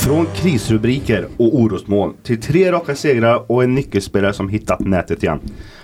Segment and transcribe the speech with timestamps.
[0.00, 5.40] Från krisrubriker och orosmoln till tre raka segrar och en nyckelspelare som hittat nätet igen.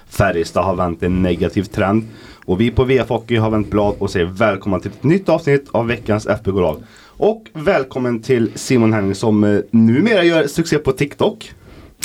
[0.09, 2.05] Färjestad har vänt en negativ trend
[2.45, 5.67] och vi på VF Hockey har vänt blad och säger välkomna till ett nytt avsnitt
[5.73, 6.77] av veckans FBK-lag.
[7.07, 11.53] Och välkommen till Simon Henning som eh, numera gör succé på TikTok.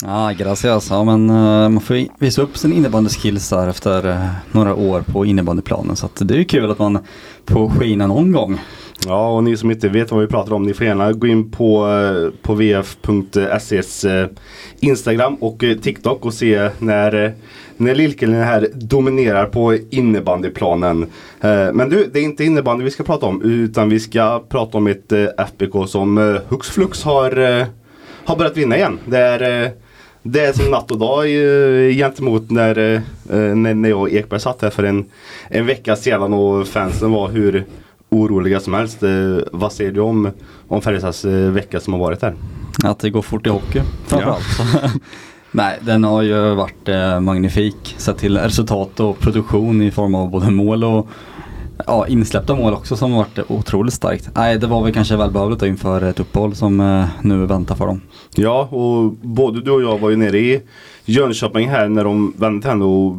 [0.04, 0.90] Ja, gracias.
[0.90, 5.26] Ja, men uh, man får visa upp sin innebandyskills där efter uh, några år på
[5.26, 5.96] innebandyplanen.
[5.96, 7.00] Så det är ju kul att man
[7.48, 8.60] får skina någon gång.
[9.08, 11.52] Ja, och ni som inte vet vad vi pratar om, ni får gärna gå in
[11.52, 14.28] på, eh, på vf.ses eh,
[14.80, 17.34] Instagram och eh, TikTok och se när
[17.78, 21.06] när Lillkillen här dominerar på innebandyplanen.
[21.74, 24.88] Men du, det är inte innebandy vi ska prata om utan vi ska prata om
[24.88, 27.32] ett FBK som hux flux har,
[28.26, 29.00] har börjat vinna igen.
[29.06, 29.72] Det är
[30.24, 31.26] det är som natt och dag
[31.94, 33.02] gentemot när,
[33.56, 35.06] när, när jag och Ekberg satt här för en,
[35.48, 37.66] en vecka sedan och fansen var hur
[38.12, 39.04] oroliga som helst.
[39.04, 40.32] Uh, vad säger du om,
[40.68, 42.36] om Färjestads uh, vecka som har varit här?
[42.84, 44.44] Att det går fort i hockey framförallt.
[44.60, 44.90] Ja.
[45.52, 47.96] Nej, den har ju varit eh, magnifik.
[47.98, 51.08] Sett till resultat och produktion i form av både mål och
[51.88, 54.30] ja, insläppta mål också som har varit otroligt starkt.
[54.36, 58.02] Nej, det var väl kanske välbehövligt inför ett uppehåll som eh, nu väntar för dem.
[58.36, 60.62] Ja, och både du och jag var ju nere i
[61.12, 63.16] Jönköping här när de vände hem och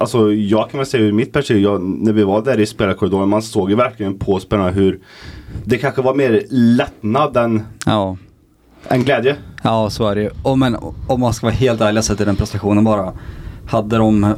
[0.00, 3.28] alltså jag kan väl säga ur mitt perspektiv, jag, när vi var där i spelarkorridoren,
[3.28, 5.00] man såg ju verkligen på spelarna hur
[5.64, 8.16] det kanske var mer lättnad än, ja.
[8.88, 9.36] än glädje.
[9.62, 10.30] Ja, så är det ju.
[10.42, 13.12] Och men om man ska vara helt ärlig sett i den prestationen bara.
[13.66, 14.34] Hade de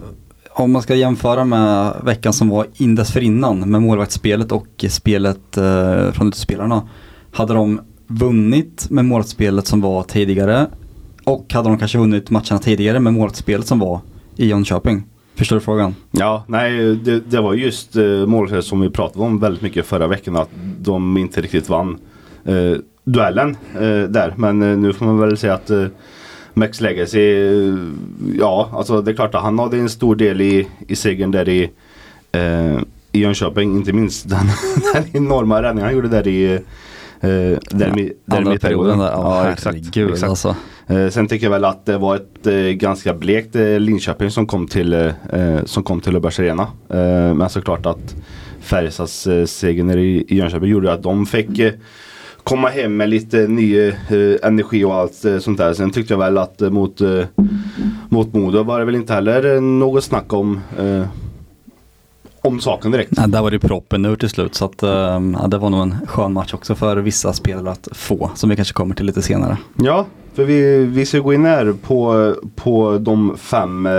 [0.50, 6.12] om man ska jämföra med veckan som var in dessförinnan med målvaktsspelet och spelet eh,
[6.12, 6.88] från utspelarna.
[7.32, 10.66] Hade de vunnit med målvaktsspelet som var tidigare
[11.28, 14.00] och hade de kanske vunnit matcherna tidigare med målvaktsspelet som var
[14.36, 15.04] i Jönköping?
[15.34, 15.94] Förstår du frågan?
[16.10, 20.06] Ja, nej det, det var just eh, målet som vi pratade om väldigt mycket förra
[20.06, 20.48] veckan att
[20.80, 21.98] de inte riktigt vann
[22.44, 22.72] eh,
[23.04, 24.34] duellen eh, där.
[24.36, 25.86] Men eh, nu får man väl säga att eh,
[26.54, 27.20] Max Legacy,
[28.38, 31.48] ja alltså det är klart att han hade en stor del i, i segern där
[31.48, 31.70] i,
[32.32, 32.78] eh,
[33.12, 33.76] i Jönköping.
[33.76, 34.46] Inte minst den,
[34.94, 36.60] den enorma räddningen han gjorde där i
[37.20, 39.96] Eh, där ja, mi, där andra perioden där, ja, ja exakt.
[39.96, 40.22] exakt.
[40.22, 40.56] Alltså.
[40.88, 44.46] Eh, sen tycker jag väl att det var ett eh, ganska blekt eh, Linköping som
[44.46, 45.12] kom till,
[45.64, 46.66] som kom till Löfbergs Arena.
[47.34, 48.16] Men såklart att
[48.60, 51.60] Färjestads eh, seger i, i Jönköping gjorde att de fick
[52.44, 53.92] komma hem med lite ny
[54.42, 55.74] energi och allt sånt där.
[55.74, 57.00] Sen tyckte jag väl att mot,
[58.08, 60.60] mot Modo var det väl inte heller något snack om
[62.40, 63.12] om saken direkt.
[63.16, 64.82] Nej, där var det proppen ur till slut så att
[65.40, 68.56] ja, det var nog en skön match också för vissa spelare att få som vi
[68.56, 69.56] kanske kommer till lite senare.
[69.76, 70.06] Ja,
[70.38, 73.92] för vi, vi ska gå in här på, på de fem eh,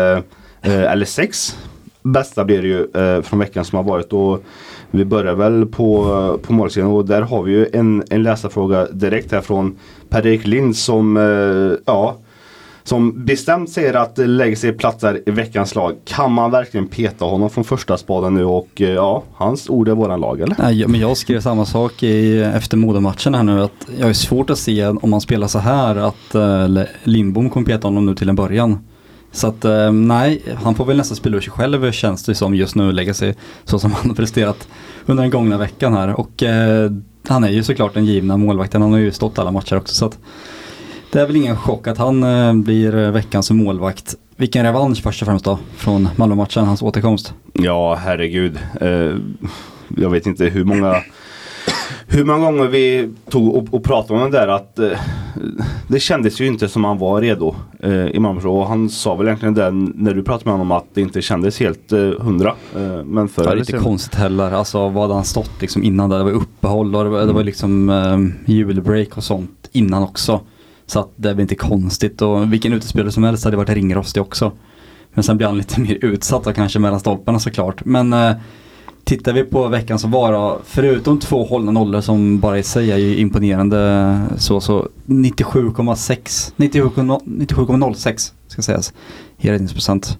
[0.61, 1.57] eh, eller sex
[2.01, 4.13] bästa blir det ju eh, från veckan som har varit.
[4.13, 4.43] Och
[4.91, 9.31] vi börjar väl på, på målsidan och där har vi ju en, en läsarfråga direkt
[9.31, 9.77] här från
[10.09, 12.17] Per-Erik Lind som, eh, ja,
[12.89, 15.95] som bestämt säger att lägger sig platsar i veckans lag.
[16.05, 19.93] Kan man verkligen peta honom från första spaden nu och eh, ja, hans ord är
[19.93, 20.55] våran lag eller?
[20.59, 24.49] Nej, men jag skrev samma sak i, efter Modomatchen här nu att jag är svårt
[24.49, 28.29] att se om man spelar så här att uh, Lindbom kommer peta honom nu till
[28.29, 28.79] en början.
[29.31, 32.55] Så att eh, nej, han får väl nästan spela ur sig själv känns det som
[32.55, 34.67] just nu lägga sig så som han har presterat
[35.05, 36.19] under den gångna veckan här.
[36.19, 36.91] Och eh,
[37.27, 39.95] han är ju såklart den givna målvakten, han har ju stått alla matcher också.
[39.95, 40.17] Så att
[41.11, 44.15] det är väl ingen chock att han eh, blir veckans målvakt.
[44.35, 47.33] Vilken revansch först och främst då från Malmö-matchen, hans återkomst?
[47.53, 48.59] Ja, herregud.
[48.81, 49.15] Eh,
[49.97, 50.95] jag vet inte hur många
[52.07, 54.99] hur många gånger vi tog och, och pratade om det där att eh,
[55.87, 58.41] det kändes ju inte som han var redo eh, i Malmö.
[58.41, 61.59] Och han sa väl egentligen det när du pratade med honom att det inte kändes
[61.59, 62.55] helt eh, hundra.
[62.75, 64.51] Eh, men för det var lite konstigt heller.
[64.51, 66.17] Alltså vad hade han stått liksom innan det?
[66.17, 70.41] Det var uppehåll och det var, det var liksom eh, julbreak och sånt innan också.
[70.89, 74.21] Så att det är väl inte konstigt och vilken utespelare som helst hade varit ringrostig
[74.21, 74.51] också.
[75.13, 77.85] Men sen blir han lite mer utsatt då kanske mellan stolparna såklart.
[77.85, 78.33] Men eh,
[79.03, 82.91] Tittar vi på veckan som var då, förutom två hållna nollor som bara i sig
[82.91, 88.93] är ju imponerande så, så 97,6 97,06 ska sägas
[89.37, 90.17] i räddningsprocent.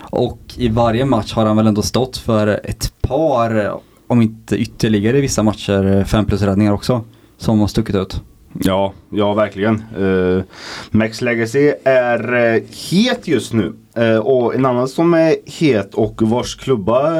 [0.00, 5.18] Och i varje match har han väl ändå stått för ett par, om inte ytterligare
[5.18, 7.04] i vissa matcher, fem plus räddningar också.
[7.38, 8.22] Som har stuckit ut.
[8.52, 9.84] Ja, ja verkligen.
[9.98, 10.42] Uh,
[10.90, 13.72] Max Legacy är uh, het just nu.
[13.98, 17.12] Uh, och en annan som är het och vars klubba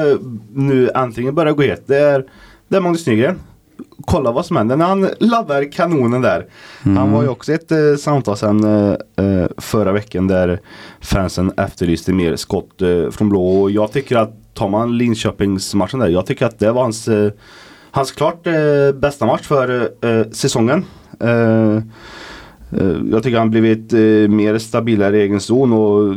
[0.54, 2.24] nu äntligen börjar gå het det är,
[2.68, 3.38] det är Magnus Nygren.
[4.04, 6.46] Kolla vad som händer när han laddar kanonen där.
[6.84, 6.96] Mm.
[6.96, 8.64] Han var ju också ett uh, samtal sen
[9.58, 10.60] förra veckan där
[11.00, 13.62] fansen efterlyste mer skott från blå.
[13.62, 17.08] Och jag tycker att tar man Linköpingsmatchen där, jag tycker att det var hans,
[17.90, 18.46] hans klart
[18.94, 19.92] bästa match för
[20.34, 20.84] säsongen.
[21.24, 21.82] Uh,
[23.10, 26.16] jag tycker han blivit uh, mer stabilare i egen zon och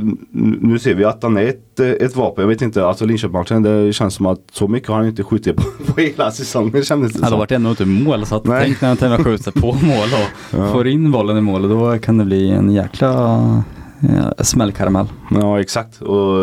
[0.61, 2.41] nu ser vi att han är ett, ett vapen.
[2.41, 5.55] Jag vet inte, alltså Linköping-matchen det känns som att så mycket har han inte skjutit
[5.55, 5.63] på,
[5.93, 7.19] på hela säsongen kändes det.
[7.19, 10.59] Det har varit ändå inte mål så att tänk när han skjuta på mål och
[10.59, 10.71] ja.
[10.71, 13.63] får in bollen i mål då kan det bli en jäkla
[13.99, 15.07] ja, smällkaramell.
[15.31, 16.37] Ja exakt och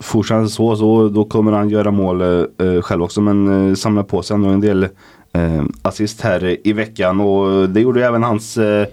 [0.00, 4.22] fortsätter så, så då kommer han göra mål uh, själv också men uh, samlar på
[4.22, 4.88] sig ändå en del
[5.32, 8.86] eh, assist här i veckan och det gjorde även hans eh,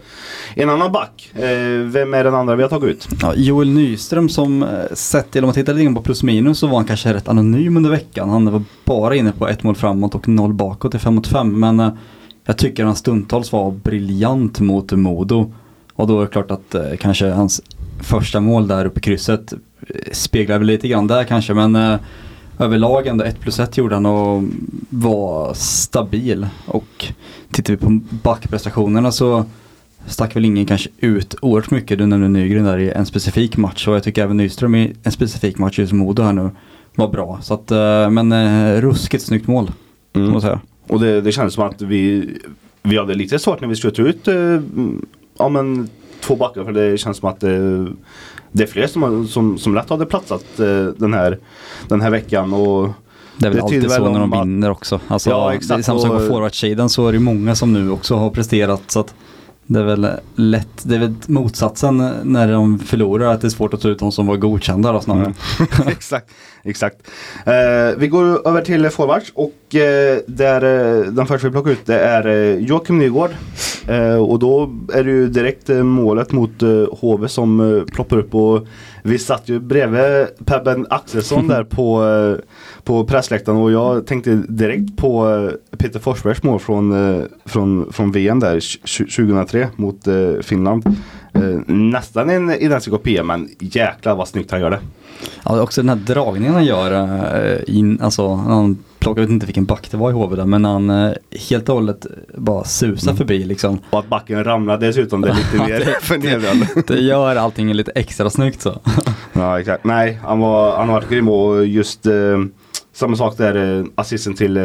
[0.56, 1.32] en annan back.
[1.36, 3.08] Eh, vem är den andra vi har tagit ut?
[3.22, 6.68] Ja, Joel Nyström som eh, sett till om man tittar lite på plus minus så
[6.68, 8.30] var han kanske rätt anonym under veckan.
[8.30, 11.60] Han var bara inne på ett mål framåt och noll bakåt i 5 mot 5
[11.60, 11.92] men eh,
[12.46, 15.54] jag tycker han stundtals var briljant mot Modo.
[15.94, 17.62] Och då är det klart att eh, kanske hans
[18.02, 19.60] första mål där uppe i krysset eh,
[20.12, 22.00] speglar väl lite grann där kanske men eh,
[22.60, 24.44] överlag ändå 1 plus 1 gjorde han och
[24.90, 26.48] var stabil.
[26.66, 27.06] Och
[27.52, 29.46] tittar vi på backprestationerna så
[30.06, 31.98] stack väl ingen kanske ut oerhört mycket.
[31.98, 35.12] Du nämnde Nygren där i en specifik match och jag tycker även Nyström i en
[35.12, 36.50] specifik match just Modo här nu
[36.96, 37.40] var bra.
[37.42, 39.72] Så att, eh, men eh, ruskigt snyggt mål.
[40.14, 40.30] Mm.
[40.30, 40.62] Måste säga.
[40.88, 42.30] Och det, det kändes som att vi,
[42.84, 44.62] vi hade lite svårt när vi ta ut eh,
[45.38, 45.90] ja, men,
[46.28, 50.06] två backar för det känns som att det är fler som, som, som lätt hade
[50.06, 51.40] platsat eh, den, här,
[51.88, 52.54] den här veckan.
[52.54, 52.90] Och
[53.38, 55.00] det är väl det alltid så när de vinner också.
[55.08, 55.70] Alltså, ja, exakt.
[55.70, 58.92] Det är samma sak på forwardsidan så är det många som nu också har presterat.
[58.92, 59.16] Så att
[59.68, 63.74] det är väl lätt, det är väl motsatsen när de förlorar att det är svårt
[63.74, 65.24] att ta ut de som var godkända då snarare.
[65.24, 65.88] Mm.
[65.88, 66.32] exakt,
[66.64, 66.96] exakt.
[67.46, 71.86] Eh, vi går över till forwards och eh, där, eh, den första vi plockar ut
[71.86, 73.32] det är eh, Joakim Nygård.
[73.88, 78.36] Eh, och då är det ju direkt eh, målet mot eh, HV som ploppar upp
[78.36, 78.68] och
[79.06, 82.38] vi satt ju bredvid Pebben Axelsson där på,
[82.84, 88.60] på pressläktaren och jag tänkte direkt på Peter Forsbergs mål från, från, från VM där
[89.16, 90.08] 2003 mot
[90.42, 90.98] Finland.
[91.66, 94.80] Nästan en identisk kopia men jäklar vad snyggt han gör det.
[95.44, 99.92] Ja, också den här dragningen han gör in, alltså han plockar ut inte vilken back
[99.92, 101.14] det var i HV där, men han eh,
[101.50, 102.06] helt och hållet
[102.38, 103.18] bara susar mm.
[103.18, 103.80] förbi liksom.
[103.90, 106.68] Och att backen ramlar dessutom, det är lite mer förnedrande.
[106.88, 108.82] det gör allting lite extra snyggt så.
[109.34, 112.14] ja exakt, nej han, var, han varit grym och just eh,
[112.94, 114.64] samma sak där, eh, assisten till eh,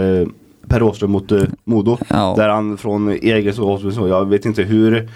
[0.68, 1.98] Per Åström mot eh, Modo.
[2.08, 2.34] Ja.
[2.36, 5.08] Där han från egen så, jag vet inte hur,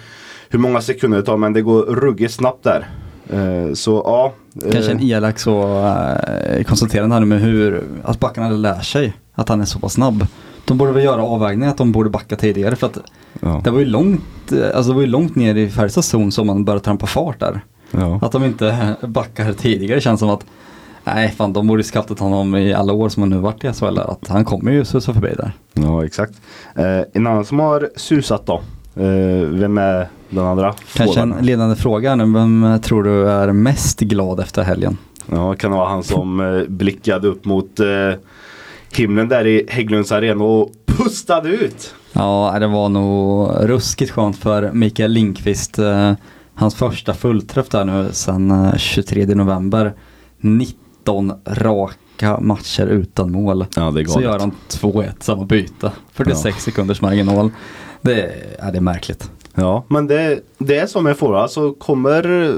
[0.49, 2.87] hur många sekunder det tar men det går ruggigt snabbt där.
[3.29, 4.33] Eh, så ja.
[4.71, 5.63] Kanske en eh, elak så
[6.57, 10.27] uh, konstaterande här med hur, att backarna lär sig att han är så pass snabb.
[10.65, 12.97] De borde väl göra avvägningen att de borde backa tidigare för att
[13.39, 13.61] ja.
[13.63, 16.65] det var ju långt, alltså det var ju långt ner i Färjestads zon som man
[16.65, 17.61] började trampa fart där.
[17.91, 18.19] Ja.
[18.21, 20.45] Att de inte backar tidigare känns som att
[21.07, 23.99] Nej, fan de borde scoutat honom i alla år som han nu varit i SHL.
[23.99, 25.51] Att han kommer ju susa förbi där.
[25.73, 26.33] Ja, exakt.
[26.75, 28.61] Eh, en annan som har susat då.
[28.95, 30.73] Eh, vem är den andra?
[30.93, 32.33] Kanske en ledande fråga nu.
[32.33, 34.97] Vem tror du är mest glad efter helgen?
[35.31, 37.87] Ja, det kan vara han som eh, blickade upp mot eh,
[38.91, 41.93] himlen där i Hägglunds arena och pustade ut.
[42.13, 45.79] Ja, det var nog ruskigt skönt för Mikael Linkvist.
[46.53, 49.93] Hans första fullträff där nu sedan 23 november.
[50.37, 51.93] 19 raka
[52.41, 53.65] matcher utan mål.
[53.75, 55.91] Ja, det är Så gör han 2-1 samma byte.
[56.13, 56.61] 46 ja.
[56.61, 57.51] sekunders marginal.
[58.01, 59.31] Det, ja, det är märkligt.
[59.55, 61.41] Ja, men det, det är som med forward.
[61.41, 62.51] Alltså kommer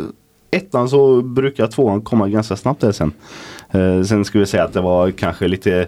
[0.52, 3.12] ettan så brukar tvåan komma ganska snabbt där sen.
[3.72, 5.88] Eh, sen skulle vi säga att det var kanske lite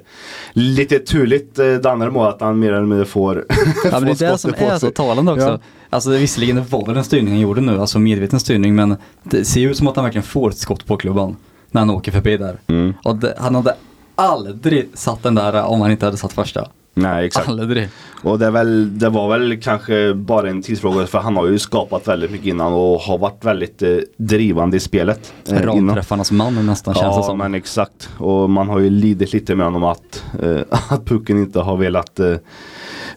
[0.53, 3.45] lite turligt eh, det andra målet att han mer eller mindre får
[3.91, 5.47] Ja men det är det som är så talande också.
[5.47, 5.59] Ja.
[5.89, 9.61] Alltså visserligen var väl en styrning han gjorde nu, alltså medveten styrning men det ser
[9.61, 11.35] ut som att han verkligen får ett skott på klubban
[11.71, 12.57] när han åker förbi där.
[12.67, 12.93] Mm.
[13.03, 13.75] Och det, han hade
[14.15, 16.67] aldrig satt den där om han inte hade satt första.
[16.93, 17.49] Nej exakt.
[17.49, 17.89] Aldrig.
[18.23, 22.07] Och det, väl, det, var väl kanske bara en tidsfråga för han har ju skapat
[22.07, 25.33] väldigt mycket innan och har varit väldigt eh, drivande i spelet.
[25.49, 27.39] Eh, Ramträffarnas man nästan känns det som.
[27.39, 28.09] Ja men exakt.
[28.17, 32.19] Och man har ju lidit lite med honom att, eh, att pucken inte har velat
[32.19, 32.35] eh,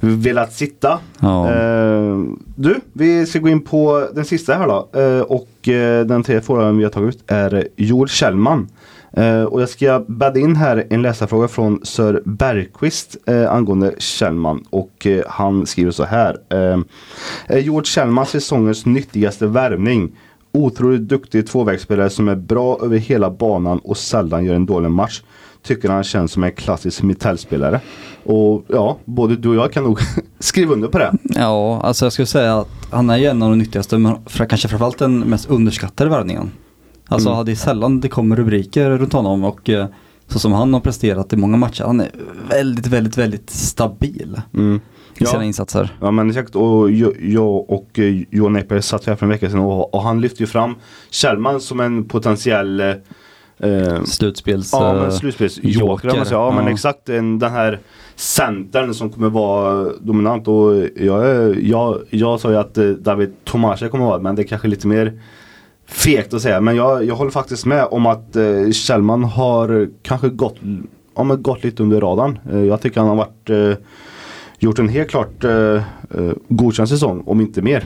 [0.00, 0.98] velat sitta.
[1.18, 1.50] Ja.
[1.52, 2.18] Eh,
[2.56, 5.00] du, vi ska gå in på den sista här då.
[5.00, 5.20] Eh,
[5.62, 8.68] och eh, den tredje frågan vi har tagit ut är Joel Kjellman.
[9.12, 14.64] Eh, och jag ska bädda in här en läsarfråga från Sir Bergqvist eh, angående Kjellman.
[14.70, 16.36] Och eh, han skriver så här.
[16.48, 16.78] Eh,
[17.46, 20.12] är George Kjellman säsongens nyttigaste värvning?
[20.52, 25.22] Otroligt duktig tvåvägsspelare som är bra över hela banan och sällan gör en dålig match.
[25.62, 27.80] Tycker han känns som en klassisk mitellspelare.
[28.24, 29.98] Och ja, både du och jag kan nog
[30.38, 31.12] skriva under på det.
[31.22, 34.16] Ja, alltså jag skulle säga att han är ju en av de nyttigaste, men
[34.48, 36.50] kanske framförallt den mest underskattade värvningen.
[37.08, 37.44] Alltså Mm.
[37.44, 39.86] det är sällan det kommer rubriker runt honom och eh,
[40.26, 42.10] så som han har presterat i många matcher, han är
[42.50, 44.80] väldigt, väldigt, väldigt stabil Mm.
[45.18, 45.44] i sina Ja.
[45.44, 45.96] insatser.
[46.00, 46.90] Ja men exakt och
[47.20, 50.42] jag, och eh, Johan Eper satt här för en vecka sedan och, och han lyfte
[50.42, 50.74] ju fram
[51.10, 52.80] Kjellman som en potentiell
[53.62, 54.70] eh, eh, Slutspels...
[54.72, 56.10] Ja eh, men slutspelsjoker joker.
[56.10, 56.40] om man säger.
[56.40, 56.70] Ja, men Ja.
[56.72, 57.78] exakt en, den här
[58.16, 63.90] centern som kommer vara dominant och jag, jag, jag sa ju att eh, David Tomasek
[63.90, 65.20] kommer vara men det är kanske lite mer
[65.86, 70.28] fegt att säga men jag, jag håller faktiskt med om att eh, Kjellman har kanske
[70.28, 70.56] gått,
[71.16, 72.38] ja, men gått lite under radarn.
[72.52, 73.84] Eh, jag tycker han har varit eh,
[74.62, 75.82] gjort en helt klart eh, eh,
[76.48, 77.84] godkänd säsong om inte mer.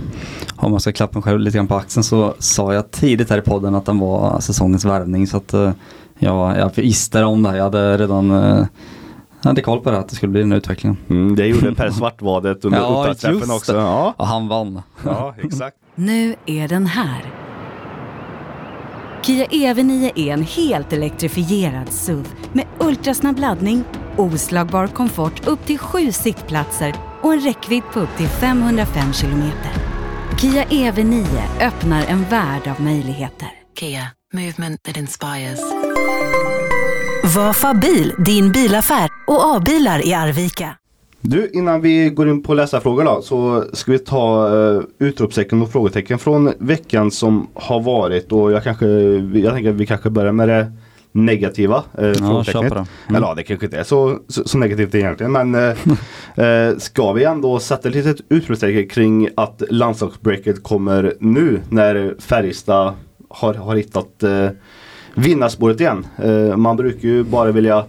[0.57, 3.39] Om man ska klappa mig själv lite grann på axeln så sa jag tidigt här
[3.39, 5.73] i podden att han var säsongens värvning så att eh,
[6.19, 7.57] ja, jag visste om det här.
[7.57, 8.67] Jag hade redan eh,
[9.43, 10.97] jag hade koll på det att det skulle bli den här utvecklingen.
[11.09, 13.11] Mm, det gjorde Per Svartvadet under Ja,
[13.57, 13.77] också.
[13.77, 14.15] Ja.
[14.17, 14.83] Och han vann.
[15.05, 15.77] ja, exakt.
[15.95, 17.46] Nu är den här.
[19.27, 23.85] Kia EV9 är en helt elektrifierad SUV med ultrasnabb laddning,
[24.17, 29.71] oslagbar komfort upp till 7 sittplatser och en räckvidd på upp till 505 kilometer.
[30.41, 31.27] Kia EV9
[31.61, 33.49] öppnar en värld av möjligheter.
[33.79, 35.61] Kia, movement that inspires.
[37.37, 40.77] Var Fabil din bilaffär och A-bilar i Arvika.
[41.29, 45.73] Du, innan vi går in på läsarfrågor då, så ska vi ta uh, utropstecken och
[45.73, 48.87] frågetecken från veckan som har varit och jag kanske,
[49.35, 50.73] jag tänker att vi kanske börjar med det
[51.13, 52.81] negativa uh, kör på det.
[52.81, 52.87] Mm.
[53.09, 55.75] Eller ja, det kanske inte är så, så, så negativt egentligen men uh,
[56.39, 62.95] uh, ska vi ändå sätta ett litet utropstecken kring att landslagsbreaket kommer nu när Färjestad
[63.29, 64.49] har, har hittat uh,
[65.15, 66.07] vinnarspåret igen.
[66.25, 67.85] Uh, man brukar ju bara vilja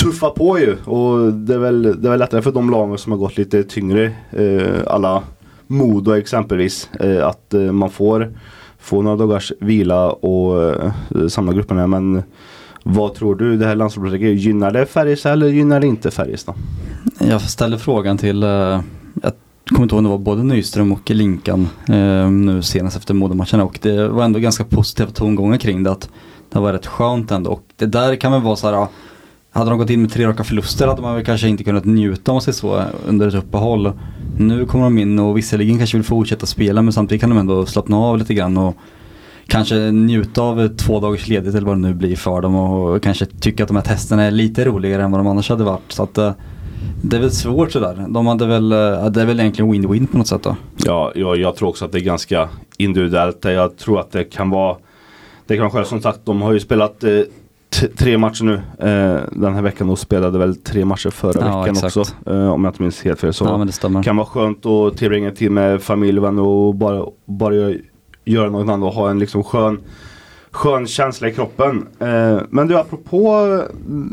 [0.00, 3.12] tuffa på ju och det är väl, det är väl lättare för de lagen som
[3.12, 4.12] har gått lite tyngre.
[4.30, 5.22] Eh, alla
[5.66, 6.88] Modo exempelvis.
[7.00, 8.34] Eh, att eh, man får,
[8.78, 10.92] får några dagars vila och eh,
[11.28, 11.86] samla grupperna.
[11.86, 12.22] Men
[12.82, 16.54] vad tror du det här landslagsprojektet gynnar det Färjestad eller gynnar det inte Färjestad?
[17.18, 19.32] Jag ställde frågan till, eh, jag
[19.68, 23.60] kommer inte ihåg om det var både Nyström och Linkan eh, nu senast efter Modomatchen
[23.60, 25.90] och det var ändå ganska positiva tongångar kring det.
[25.90, 26.10] Att
[26.52, 28.86] det var rätt skönt ändå och det där kan väl vara så här
[29.50, 32.30] hade de gått in med tre raka förluster hade man väl kanske inte kunnat njuta
[32.30, 33.92] om man säger så under ett uppehåll.
[34.38, 37.66] Nu kommer de in och visserligen kanske vill fortsätta spela men samtidigt kan de ändå
[37.66, 38.76] slappna av lite grann och
[39.46, 43.26] kanske njuta av två dagars ledigt eller vad det nu blir för dem och kanske
[43.26, 45.92] tycka att de här testerna är lite roligare än vad de annars hade varit.
[45.92, 46.32] Så att eh,
[47.02, 48.06] det är väl svårt sådär.
[48.08, 50.56] De hade väl, eh, det är väl egentligen win-win på något sätt då.
[50.76, 53.44] Ja, jag, jag tror också att det är ganska individuellt.
[53.44, 54.76] Jag tror att det kan vara
[55.46, 55.84] Det kan vara.
[55.84, 57.20] Som sagt, de har ju spelat eh,
[57.88, 61.74] tre matcher nu eh, den här veckan och spelade väl tre matcher förra Ja, veckan
[61.76, 61.96] exakt.
[61.96, 62.14] också.
[62.26, 63.32] Eh, om jag inte minns helt fel.
[63.32, 67.54] Så ja det kan vara skönt att tillbringa tid med familj och vänner bara, bara
[67.54, 67.80] gö-
[68.24, 69.78] göra något annat och ha en liksom skön
[70.52, 71.86] Skön känsla i kroppen.
[71.98, 73.46] Eh, men du apropå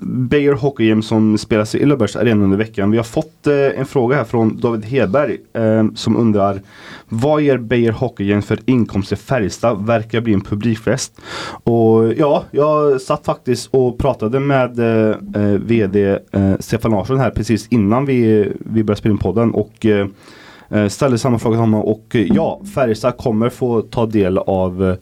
[0.04, 2.92] Beijer Hockey Game som spelas i Illerbergs arena under veckan.
[2.92, 6.62] Vi har fått eh, en fråga här från David Hedberg eh, som undrar
[7.10, 9.86] vad ger Beijer Hockeygäng för för inkomster Färjestad?
[9.86, 11.22] Verkar bli en publikfest.
[11.64, 17.32] Och ja, jag satt faktiskt och pratade med eh, eh VD eh, Stefan Larsson här
[17.32, 20.08] precis innan vi, vi började spela in podden och eh,
[20.70, 24.98] eh ställde samma fråga till honom och eh, ja, Färjestad kommer få ta del av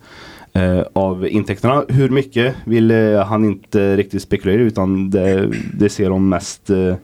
[0.55, 1.83] eh, av intäkterna.
[1.87, 6.95] Hur mycket vill eh, han inte riktigt spekulera utan det, det ser de mest eh,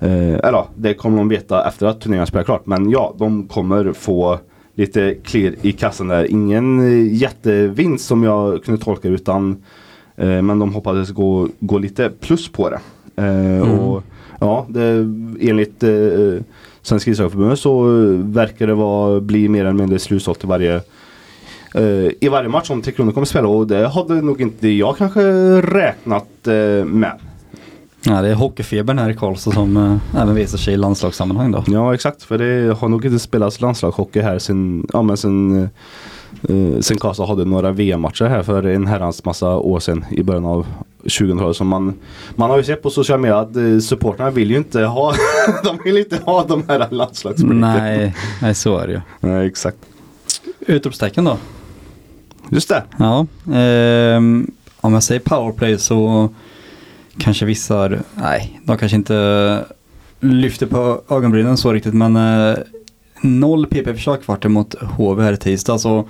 [0.00, 2.66] eh, eller det kommer de veta efter att turneringen spelar klart.
[2.66, 4.38] Men ja, de kommer få
[4.74, 6.30] lite klirr i kassan där.
[6.30, 9.62] Ingen eh, jättevinst som jag kunde tolka utan
[10.16, 12.80] eh, men de hoppades gå, gå lite plus på det.
[13.22, 14.02] Eh, och
[14.40, 16.42] ja, det, enligt eh,
[16.82, 17.82] Svenska ishockeyförbundet så
[18.16, 20.80] verkar det vara, bli mer eller mindre slutsålt i varje
[21.74, 24.96] eh, i varje match som Tre Kronor kommer spela och det hade nog inte jag
[24.96, 25.20] kanske
[25.60, 27.12] räknat eh, med.
[28.02, 31.64] Ja, det är hockeyfebern här i Karlstad som eh, även visar sig i landslagssammanhang då.
[31.66, 35.62] Ja exakt för det har nog inte spelats landslagshockey här sen, ja, men sen,
[36.48, 40.44] eh, sen Karlstad hade några VM-matcher här för en herrans massa år sedan i början
[40.44, 40.66] av
[41.04, 41.56] 2000-talet.
[41.56, 41.94] Så man,
[42.34, 45.14] man har ju sett på sociala medier att eh, supportrarna vill ju inte ha
[45.64, 47.60] de vill inte ha de här landslagsbreaken.
[47.60, 49.00] Nej, nej, så är det ju.
[49.20, 49.78] Nej exakt.
[50.60, 51.36] Utropstecken då?
[52.48, 52.82] Just det.
[52.98, 54.16] Ja, eh,
[54.80, 56.28] om jag säger powerplay så
[57.18, 59.64] kanske vissa, nej, de kanske inte
[60.20, 62.58] lyfter på ögonbrynen så riktigt men eh,
[63.20, 66.08] noll PP-försök vart det mot HV här i tisdags och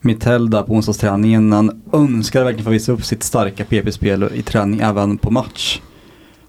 [0.00, 4.80] Mittell där på onsdagsträningen, han önskade verkligen få visa upp sitt starka PP-spel i träning
[4.80, 5.80] även på match.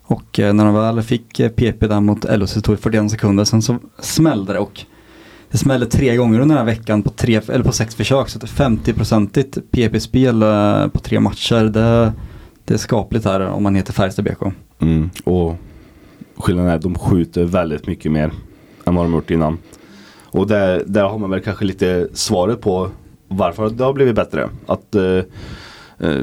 [0.03, 3.11] Och eh, när de väl fick eh, PP där mot LHC så tog det 41
[3.11, 4.85] sekunder, sen så smällde det och
[5.53, 8.29] det smällde tre gånger under den här veckan på, tre, eller på sex försök.
[8.29, 12.13] Så 50-procentigt PP-spel eh, på tre matcher, det,
[12.65, 14.41] det är skapligt här om man heter Färjestad BK.
[14.79, 15.09] Mm.
[15.23, 15.55] Och
[16.37, 18.31] skillnaden är att de skjuter väldigt mycket mer
[18.85, 19.57] än vad de gjort innan.
[20.21, 22.89] Och där, där har man väl kanske lite svaret på
[23.27, 24.49] varför det har blivit bättre.
[24.65, 25.19] Att eh,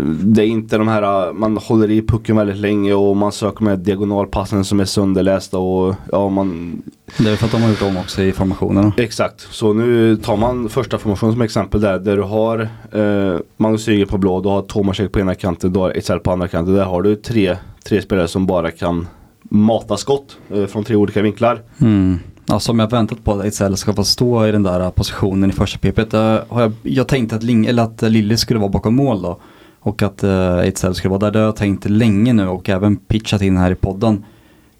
[0.08, 3.78] det är inte de här, man håller i pucken väldigt länge och man söker med
[3.78, 6.82] diagonalpassen som är sönderlästa och ja man
[7.18, 8.92] Det är för att de har gjort om också i formationerna.
[8.96, 13.88] Exakt, så nu tar man första formationen som exempel där, där du har eh, Magnus
[13.88, 16.74] Yger på blå, du har Tomasek på ena kanten, du har Ejdsell på andra kanten.
[16.74, 19.06] Där har du tre, tre spelare som bara kan
[19.42, 21.62] mata skott eh, från tre olika vinklar.
[21.80, 22.18] Mm.
[22.46, 25.52] Ja, som jag väntat på att Ejdsell ska få stå i den där positionen i
[25.52, 29.40] första har jag, jag tänkte att, Ling, eller att Lilly skulle vara bakom mål då.
[29.80, 31.30] Och att uh, Ejdsell skulle vara där.
[31.30, 34.24] Det har jag tänkt länge nu och även pitchat in här i podden.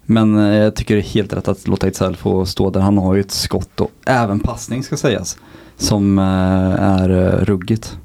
[0.05, 2.79] Men uh, jag tycker det är helt rätt att låta Ejdsell få stå där.
[2.79, 5.37] Han har ju ett skott och även passning ska sägas.
[5.77, 6.25] Som uh,
[6.79, 7.97] är uh, ruggigt.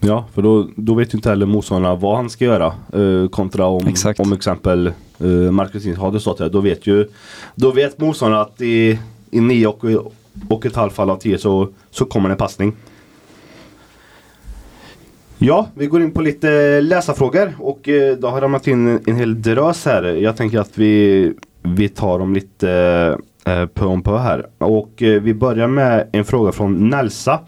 [0.00, 2.66] Ja, för då, då vet ju inte heller motståndarna vad han ska göra.
[2.92, 4.20] Eh, kontra om, Exakt.
[4.20, 4.86] om exempel
[5.18, 6.48] eh, Marcus hade stått där.
[6.48, 7.08] Då vet ju
[7.54, 8.98] Då vet motståndarna att i,
[9.30, 9.84] i nio och,
[10.48, 12.72] och ett halvt fall av tio så, så kommer en passning.
[15.38, 19.42] Ja, vi går in på lite läsarfrågor och eh, då har ramlat in en, hel
[19.42, 20.02] drös här.
[20.02, 22.70] Jag tänker att vi, vi tar dem lite
[23.44, 24.46] eh, pö om pö här.
[24.58, 27.40] Och eh, vi börjar med en fråga från Nelsa.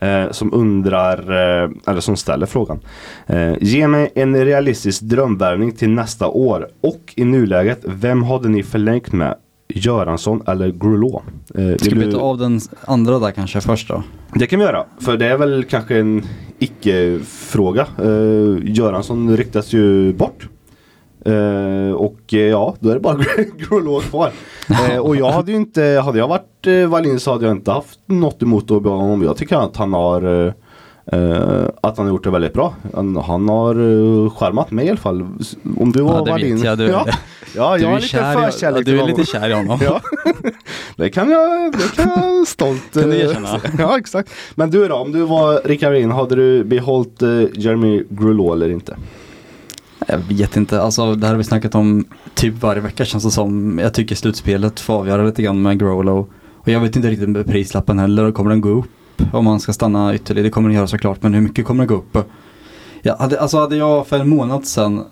[0.00, 2.80] Eh, som undrar, eh, eller som ställer frågan.
[3.26, 8.62] Eh, ge mig en realistisk drömvärvning till nästa år och i nuläget, vem hade ni
[8.62, 9.34] förlängt med?
[9.74, 11.22] Göransson eller Grulå?
[11.54, 14.02] Eh, Ska vi du- ta av den andra där kanske först då?
[14.34, 16.22] det kan vi göra, för det är väl kanske en
[16.58, 17.86] icke-fråga.
[18.02, 20.48] Uh, Göransson ryktas ju bort.
[21.24, 23.18] Eh, och eh, ja, då är det bara
[23.58, 24.30] Grolå kvar.
[24.90, 27.70] Eh, och jag hade ju inte, hade jag varit uh, Wallin så hade jag inte
[27.70, 29.22] haft något emot att behålla honom.
[29.22, 30.54] Jag tycker att han har
[31.12, 32.74] eh, eh, att han har gjort det väldigt bra.
[32.94, 35.26] Han, han har uh, skärmat mig i alla fall.
[35.78, 36.56] Om du var Ja, Wallin.
[36.56, 36.78] vet jag.
[36.78, 37.06] Du, ja,
[37.54, 39.78] ja, du jag är har lite förkärlek Du är lite kär i honom.
[39.84, 40.00] Ja,
[40.96, 43.60] det kan jag, det kan jag stolt Kan du eh, erkänna?
[43.78, 44.30] Ja, exakt.
[44.54, 48.70] Men du då, om du var Rickard Wallin, hade du behållit eh, Jeremy Grulot eller
[48.70, 48.96] inte?
[50.06, 53.30] Jag vet inte, alltså det här har vi snackat om typ varje vecka känns det
[53.30, 53.78] som.
[53.78, 56.28] Jag tycker slutspelet får avgöra lite grann med Growlow.
[56.54, 58.32] Och jag vet inte riktigt med prislappen heller.
[58.32, 58.86] Kommer den gå upp
[59.32, 60.46] om man ska stanna ytterligare?
[60.46, 62.18] Det kommer det göra såklart, men hur mycket kommer det gå upp?
[63.02, 65.04] Ja, hade, alltså hade jag för en månad sedan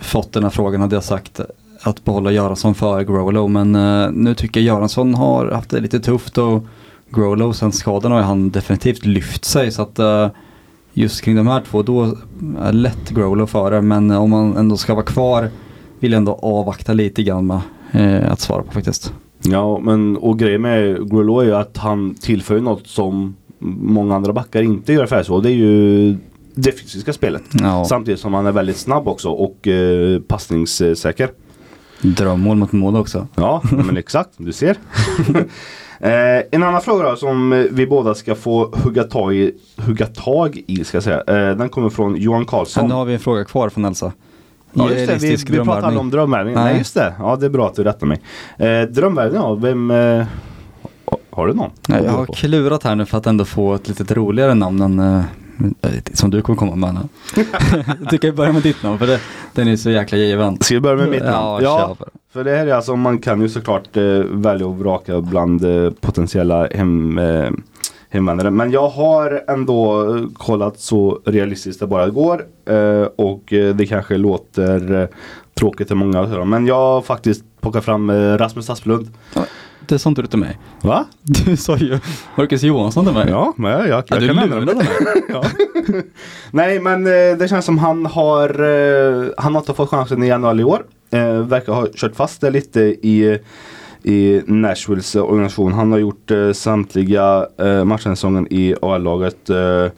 [0.00, 1.40] fått den här frågan hade jag sagt
[1.82, 3.50] att behålla Göransson för Growlow.
[3.50, 6.66] Men eh, nu tycker jag Göransson har haft det lite tufft och
[7.10, 9.70] Growlow sen skadan har han definitivt lyft sig.
[9.70, 10.28] Så att eh,
[10.92, 12.16] just kring de här två då
[12.60, 13.82] är lätt Growlow före.
[13.82, 15.50] Men om man ändå ska vara kvar
[16.00, 17.60] vill jag ändå avvakta lite grann med
[17.92, 19.12] eh, att svara på faktiskt.
[19.42, 24.32] Ja, men och grejen med Growlow är ju att han tillför något som många andra
[24.32, 25.40] backar inte gör så.
[25.40, 26.16] Det är ju
[26.54, 27.42] det fysiska spelet.
[27.52, 31.30] Ja, Samtidigt som han är väldigt snabb också och eh, passningssäker.
[32.02, 33.26] drömmål mot mål också.
[33.34, 34.30] Ja, men exakt.
[34.36, 34.70] Du ser.
[36.00, 40.62] eh, en annan fråga då, som vi båda ska få hugga tag i, hugga tag
[40.66, 41.22] i ska jag säga.
[41.26, 42.82] Eh, den kommer från Johan Karlsson.
[42.82, 44.12] Sen har vi en fråga kvar från Elsa.
[44.72, 46.54] Ja just det, vi, vi pratar aldrig om drömvärvning.
[46.54, 46.64] Nej.
[46.64, 46.78] Nej.
[46.78, 47.14] just det.
[47.18, 48.20] Ja det är bra att du rättar mig.
[48.56, 50.26] Eh, drömvärvning ja, vem eh,
[51.38, 51.70] Har du någon?
[51.88, 54.98] Nej, jag har klurat här nu för att ändå få ett lite roligare namn än
[54.98, 56.94] eh, som du kommer komma med.
[56.94, 57.44] nu.
[58.00, 59.20] jag tycker vi börjar med ditt namn för det,
[59.52, 60.60] den är så jäkla given.
[60.60, 61.62] Ska vi börja med mitt namn?
[61.62, 61.96] Ja, ja
[62.32, 65.90] för det här är alltså, man kan ju såklart eh, välja och vraka bland eh,
[65.90, 67.50] potentiella hem, eh,
[68.10, 68.50] hemvändare.
[68.50, 72.44] Men jag har ändå eh, kollat så realistiskt det bara går.
[72.66, 73.42] Eh, och
[73.74, 75.08] det kanske låter
[75.54, 76.44] tråkigt till många.
[76.44, 79.08] Men jag har faktiskt plockat fram Rasmus Asplund.
[79.88, 80.58] Det sa inte du till mig.
[80.82, 81.06] Va?
[81.22, 81.98] Du sa ju
[82.34, 83.26] Marcus Johansson till mig.
[83.28, 84.86] Ja, men jag, jag, Ja, jag du kan ändra mig.
[85.28, 85.44] ja.
[86.50, 90.26] Nej men eh, det känns som han har eh, Han har inte fått chansen i
[90.28, 90.84] januari i år.
[91.10, 93.38] Eh, verkar ha kört fast det lite i
[94.02, 95.72] i Nashvilles organisation.
[95.72, 99.50] Han har gjort eh, samtliga eh, matcher den säsongen i AL-laget.
[99.50, 99.88] Eh,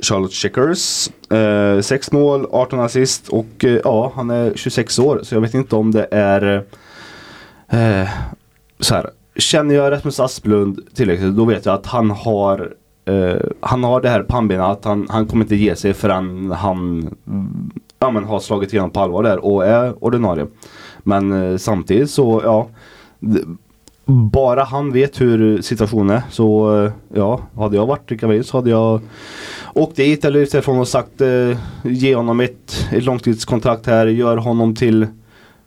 [0.00, 1.10] Charlotte Checkers.
[1.32, 5.20] Eh, sex mål, 18 assist och ja, han är 26 år.
[5.22, 6.64] Så jag vet inte om det är
[8.80, 9.10] så här.
[9.38, 12.74] Känner jag Rasmus Asplund tillräckligt då vet jag att han har
[13.04, 17.10] eh, han har det här pannbenet att han, han kommer inte ge sig förrän han
[17.98, 20.46] ja, men har slagit igenom på allvar där och är ordinarie.
[20.98, 22.68] Men eh, samtidigt så ja
[24.08, 26.22] bara han vet hur situationen är.
[26.30, 29.00] Så eh, ja, hade jag varit Rickard så hade jag
[29.74, 34.74] åkt dit eller utifrån och sagt eh, ge honom ett, ett långtidskontrakt här, gör honom
[34.74, 35.06] till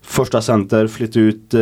[0.02, 1.62] första center, flytta ut eh,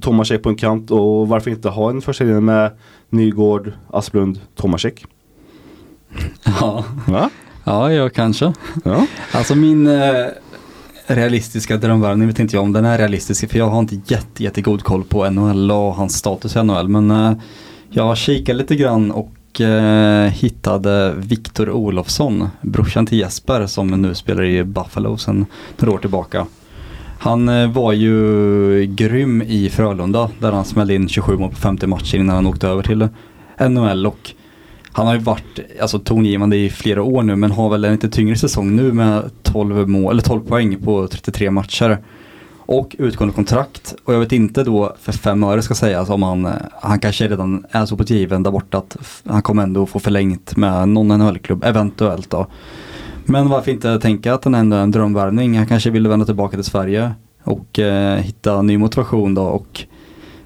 [0.00, 2.70] Tomasek på en kant och varför inte ha en första linje med
[3.08, 5.04] Nygård, Asplund, Tomasek.
[6.60, 6.84] Ja,
[7.64, 8.52] ja, ja kanske.
[8.84, 9.06] Ja.
[9.32, 10.26] Alltså min eh,
[11.06, 14.82] realistiska drömvärvning vet inte jag om den är realistisk för jag har inte jätte, jättegod
[14.82, 17.32] koll på NHL och hans status i NHL men eh,
[17.90, 24.44] jag kikade lite grann och eh, hittade Viktor Olofsson, brorsan till Jesper som nu spelar
[24.44, 25.46] i Buffalo sedan
[25.78, 26.46] några år tillbaka.
[27.22, 31.86] Han eh, var ju grym i Frölunda där han smällde in 27 mål på 50
[31.86, 33.08] matcher innan han åkte över till
[33.68, 34.30] NHL och
[34.92, 38.08] han har ju varit alltså, tongivande i flera år nu men har väl en lite
[38.08, 41.98] tyngre säsong nu med 12, mål, eller 12 poäng på 33 matcher.
[42.58, 43.94] Och utgående kontrakt.
[44.04, 47.28] Och jag vet inte då för fem öre ska sägas om han, eh, han kanske
[47.28, 51.08] redan är så på given där borta att han kommer ändå få förlängt med någon
[51.08, 52.46] NHL-klubb, eventuellt då.
[53.30, 55.56] Men varför inte tänka att han ändå är en drömvärvning.
[55.58, 57.10] Han kanske vill vända tillbaka till Sverige
[57.44, 59.80] och eh, hitta ny motivation då och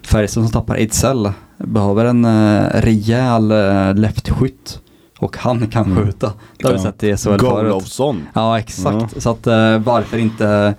[0.03, 4.81] Färjestad som tappar Ejdsell behöver en eh, rejäl eh, leftskytt
[5.19, 6.33] och han kan skjuta.
[6.59, 6.83] Det har vi Ja.
[6.83, 7.99] sett i SHL förut.
[8.35, 10.75] Ja exakt, så att eh, varför inte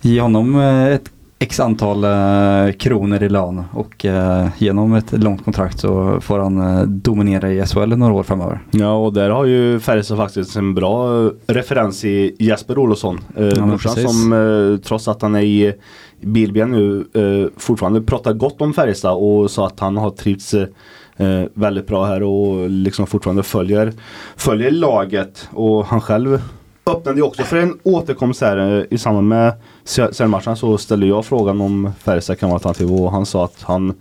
[0.00, 1.11] ge honom eh, ett
[1.42, 6.60] x antal eh, kronor i lön och eh, genom ett långt kontrakt så får han
[6.60, 8.60] eh, dominera i SHL några år framöver.
[8.70, 13.20] Ja och där har ju Färjestad faktiskt en bra referens i Jesper Olofsson.
[13.36, 14.10] Eh, brorsan precis.
[14.10, 15.74] som eh, trots att han är i
[16.20, 21.44] Bilben nu eh, fortfarande pratar gott om Färjestad och sa att han har trivts eh,
[21.54, 23.92] väldigt bra här och liksom fortfarande följer,
[24.36, 26.40] följer laget och han själv
[26.86, 29.52] öppnade ju också för en återkomst här eh, i samband med
[29.84, 33.94] seriematchen så ställde jag frågan om Färjestad kan vara alternativ och han sa att han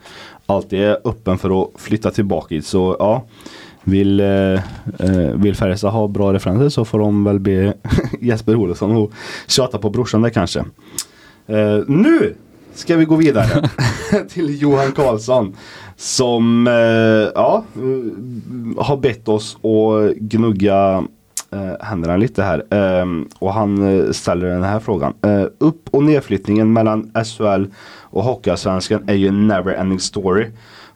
[0.45, 2.65] alltid är öppen för att flytta tillbaka hit.
[2.65, 3.23] Så ja,
[3.83, 4.53] vill, eh,
[4.99, 7.73] eh vill Färjestad ha bra referenser så får de väl be
[8.21, 9.09] Jesper Olofsson att
[9.47, 10.59] tjata på brorsan där kanske.
[11.47, 12.35] Eh, nu
[12.73, 13.69] ska vi gå vidare
[14.29, 15.55] till Johan Karlsson.
[15.95, 16.73] Som eh,
[17.35, 21.03] ja, eh, har bett oss att gnugga
[21.51, 22.63] eh, händerna lite här.
[22.69, 23.05] Eh,
[23.39, 25.13] och han eh, ställer den här frågan.
[25.21, 27.65] Eh, upp och nedflyttningen mellan SHL
[27.99, 30.47] och Hockeyallsvenskan är ju en never ending story.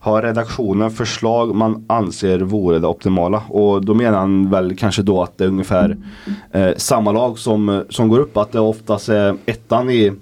[0.06, 3.44] Har redaktionen förslag man anser vore det optimala?
[3.50, 5.98] Och då menar han väl kanske då att det är ungefär
[6.52, 8.38] eh, samma lag som, eh, som går upp.
[8.38, 10.14] Att det oftast är ettan i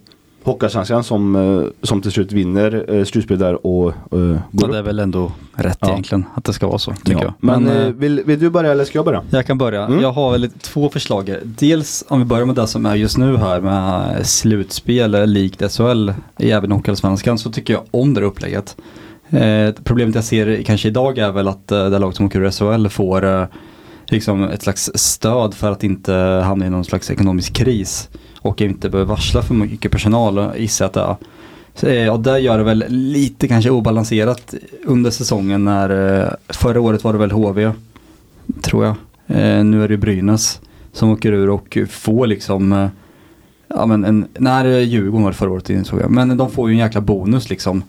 [0.43, 4.71] Hockeyallsvenskan som, eh, som till slut vinner eh, slutspel där och Så upp.
[4.71, 5.91] det är väl ändå rätt Ja.
[5.91, 7.23] egentligen att det ska vara så tycker Ja.
[7.23, 7.33] jag.
[7.39, 9.21] Men, eh, vill, vill du börja eller ska jag börja?
[9.29, 9.85] Jag kan börja.
[9.85, 10.01] Mm.
[10.01, 11.35] Jag har väl två förslag.
[11.43, 16.11] Dels om vi börjar med det som är just nu här med slutspel likt SHL
[16.39, 18.75] i även Hockeyallsvenskan så tycker jag om det här upplägget.
[19.29, 22.51] Eh, problemet jag ser kanske idag är väl att eh, det lag som åker ur
[22.51, 23.45] SHL får eh,
[24.05, 26.13] liksom ett slags stöd för att inte
[26.45, 28.09] hamna i någon slags ekonomisk kris
[28.43, 31.19] och inte behöver varsla för mycket personal gissar jag att
[31.79, 32.05] det är.
[32.05, 34.53] Ja, eh, det gör det väl lite kanske obalanserat
[34.85, 37.71] under säsongen när eh, förra året var det väl HV
[38.61, 38.95] tror jag.
[39.27, 42.89] Eh, nu är det Brynäs som åker ur och får liksom
[43.67, 46.11] Ja men en, nej Djurgården var det förra året insåg jag.
[46.11, 47.83] Men de får ju en jäkla bonus liksom.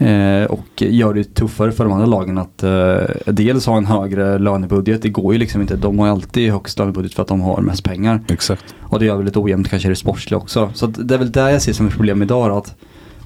[0.00, 4.38] Eh, och gör det tuffare för de andra lagen att eh, dels ha en högre
[4.38, 5.02] lönebudget.
[5.02, 5.76] Det går ju liksom inte.
[5.76, 8.20] De har alltid högst lönebudget för att de har mest pengar.
[8.28, 8.74] Exakt.
[8.80, 10.70] Och det gör väl lite ojämnt kanske det sportsliga också.
[10.74, 12.74] Så att det är väl där jag ser som ett problem idag att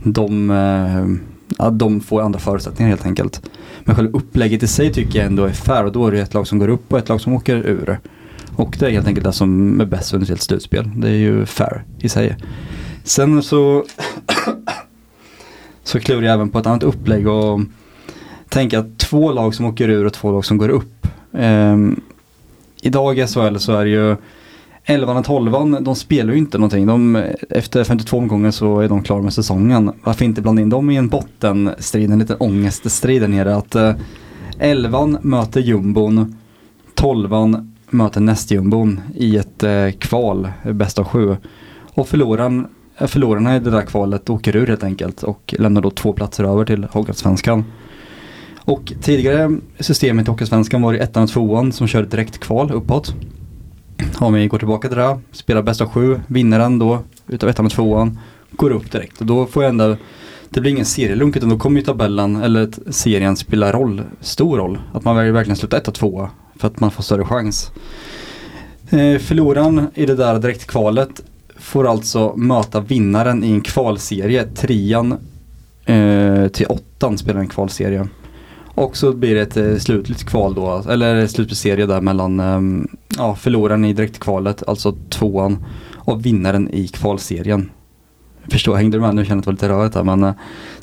[0.04, 1.06] de, eh,
[1.58, 3.50] ja, de får andra förutsättningar helt enkelt.
[3.84, 6.34] Men själva upplägget i sig tycker jag ändå är fair och då är det ett
[6.34, 7.98] lag som går upp och ett lag som åker ur.
[8.56, 10.90] Och det är helt enkelt det som är bäst under ett slutspel.
[10.96, 12.36] Det är ju fair i sig.
[13.04, 13.84] Sen så
[15.84, 17.60] så klurar jag även på ett annat upplägg och
[18.48, 21.06] tänker att två lag som åker ur och två lag som går upp.
[21.32, 22.00] Ehm,
[22.82, 24.16] idag i SHL så är det ju
[24.84, 26.86] 11 och 12 de spelar ju inte någonting.
[26.86, 29.92] De, efter 52 omgångar så är de klara med säsongen.
[30.04, 33.56] Varför inte blanda in dem i en bottenstrid, en liten ångeststrid där nere.
[33.56, 33.94] Att eh,
[34.58, 36.36] 11 möter jumbon,
[36.94, 37.28] 12
[37.90, 41.36] möter nästjumbon i ett eh, kval, bäst av sju.
[41.94, 42.66] Och förloraren,
[42.98, 46.44] Eh, förlorarna i det där kvalet åker ur helt enkelt och lämnar då två platser
[46.44, 47.64] över till Hockeyallsvenskan.
[48.58, 53.14] Och tidigare systemet i Hockeyallsvenskan var det ettan och tvåan som körde direkt kval uppåt.
[54.18, 57.66] Om vi går tillbaka till det här, spelar bäst av sju, vinnaren då utav ettan
[57.66, 58.18] och tvåan,
[58.50, 59.20] går upp direkt.
[59.20, 59.96] Och då får jag ändå
[60.48, 64.78] det blir ingen serielunk utan då kommer ju tabellen eller serien spela roll, stor roll.
[64.92, 67.72] Att man väljer verkligen sluta ett och tvåa för att man får större chans.
[68.90, 71.22] Eh, förloraren i det där direktkvalet
[71.56, 74.44] får alltså möta vinnaren i en kvalserie.
[74.44, 75.12] Trean
[75.84, 78.08] eh, till åttan spelar en kvalserie.
[78.74, 82.86] Och så blir det ett eh, slutligt kval då, eller slutserie där mellan eh,
[83.18, 85.64] ja, förloraren i direktkvalet, alltså tvåan,
[85.94, 87.70] och vinnaren i kvalserien.
[88.48, 89.14] Förstår, hängde du med?
[89.14, 90.34] Nu känner jag att det var lite rörigt här men eh,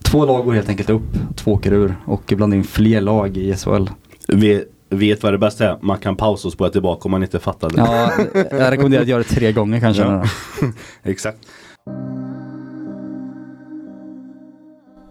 [0.02, 3.54] två lag går helt enkelt upp, två åker ur och blandar in fler lag i
[3.54, 3.90] SHL.
[4.28, 5.78] Vi vet vad det bästa är?
[5.82, 7.78] Man kan pausa och spola tillbaka om man inte fattar det.
[7.78, 8.12] Ja,
[8.52, 10.04] jag rekommenderar att göra det tre gånger kanske.
[10.04, 10.24] Ja.
[11.04, 11.38] Exakt.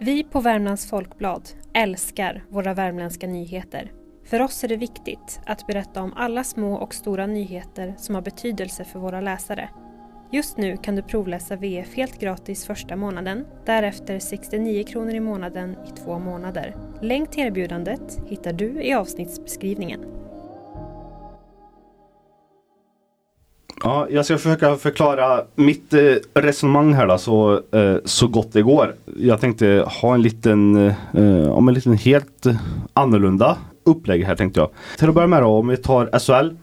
[0.00, 3.92] Vi på Värmlands Folkblad älskar våra värmländska nyheter.
[4.26, 8.22] För oss är det viktigt att berätta om alla små och stora nyheter som har
[8.22, 9.68] betydelse för våra läsare.
[10.32, 15.70] Just nu kan du provläsa VF helt gratis första månaden, därefter 69 kronor i månaden
[15.70, 16.76] i två månader.
[17.02, 20.00] Länk till erbjudandet hittar du i avsnittsbeskrivningen.
[23.82, 28.62] Ja, jag ska försöka förklara mitt eh, resonemang här då, så, eh, så gott det
[28.62, 28.94] går.
[29.16, 30.76] Jag tänkte ha en liten,
[31.14, 32.46] eh, om en liten helt
[32.92, 34.70] annorlunda upplägg här tänkte jag.
[34.98, 36.56] Till att börja med då, om vi tar SHL.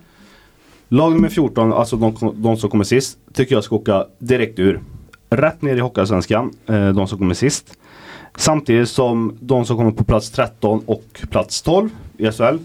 [0.89, 4.81] Lag nummer 14, alltså de, de som kommer sist, tycker jag ska åka direkt ur.
[5.29, 7.77] Rätt ner i Hockeyallsvenskan, eh, de som kommer sist.
[8.35, 12.57] Samtidigt som de som kommer på plats 13 och plats 12 i SHL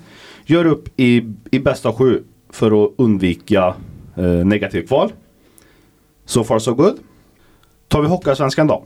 [0.46, 3.74] gör upp i, i bästa sju för att undvika
[4.16, 5.12] eh, negativ kval.
[6.24, 6.98] So far so good.
[7.88, 8.85] Tar vi Hockeyallsvenskan då.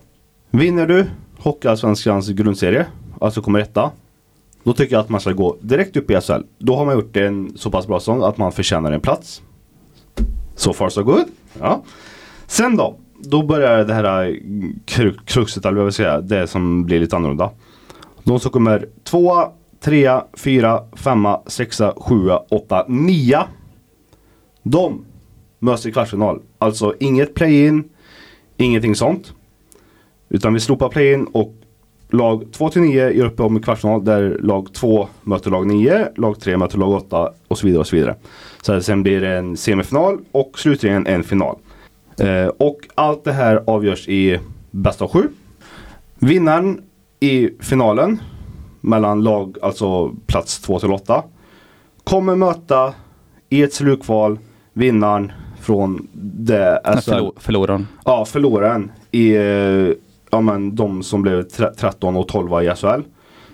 [0.51, 1.07] Vinner du
[1.39, 2.87] Hockeyallsvenskans grundserie,
[3.21, 3.91] alltså kommer etta.
[4.67, 6.43] Då tycker jag att man ska gå direkt upp i SHL.
[6.59, 9.43] Då har man gjort en så pass bra säsong att man förtjänar en plats.
[10.55, 11.25] So far so good.
[11.61, 11.83] Ja.
[12.47, 12.97] Sen då.
[13.19, 17.17] Då börjar det här eh, kruxet, eller vad jag vill säga, det som blir lite
[17.17, 17.51] annorlunda.
[18.25, 19.51] De som kommer tvåa,
[19.81, 23.47] trea, fyra, femma, sexa, sjua, åtta, nia.
[24.63, 25.05] De
[25.59, 26.43] möts i kvartsfinal.
[26.59, 27.85] Alltså inget play-in,
[28.57, 29.33] ingenting sånt.
[30.29, 31.55] Utan vi slopar play-in och
[32.09, 36.09] lag 2 till 9 gör upp om i kvartsfinal där lag 2 möter lag 9,
[36.17, 38.15] lag 3 möter lag 8 och så vidare och så vidare.
[38.63, 41.57] Så sen blir det en semifinal och slutligen en final.
[42.21, 44.41] Eh, och allt det här avgörs i
[44.71, 45.29] bästa av sju.
[46.19, 46.83] Vinnaren
[47.21, 48.21] i finalen
[48.81, 51.23] mellan lag, alltså plats 2 till 8
[52.05, 52.95] kommer möta
[53.49, 54.39] i ett slutkval
[54.73, 57.87] vinnaren från det SHL Förlor, förloraren.
[58.05, 59.89] Ja, förloraren i eh,
[60.37, 63.01] ja, men, de som blev tre- 13 och 12 i SHL.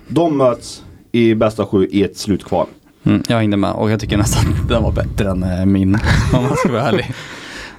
[0.07, 2.67] De möts i bästa sju i ett slutkval.
[3.03, 5.97] Mm, jag hängde med och jag tycker nästan att den var bättre än eh, min.
[6.33, 7.13] Om man ska vara ärlig.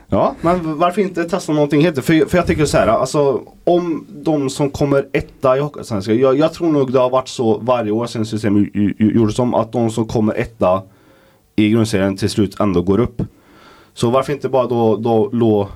[0.09, 2.05] Ja, men varför inte testa någonting helt?
[2.05, 6.19] För, för jag tycker så här, alltså om de som kommer etta i Hockeyallsvenskan.
[6.19, 9.73] Jag, jag tror nog det har varit så varje år sedan systemet gjordes om att
[9.73, 10.83] de som kommer etta
[11.57, 13.23] i grundserien till slut ändå går upp.
[13.95, 15.69] Så varför inte bara då, då lå,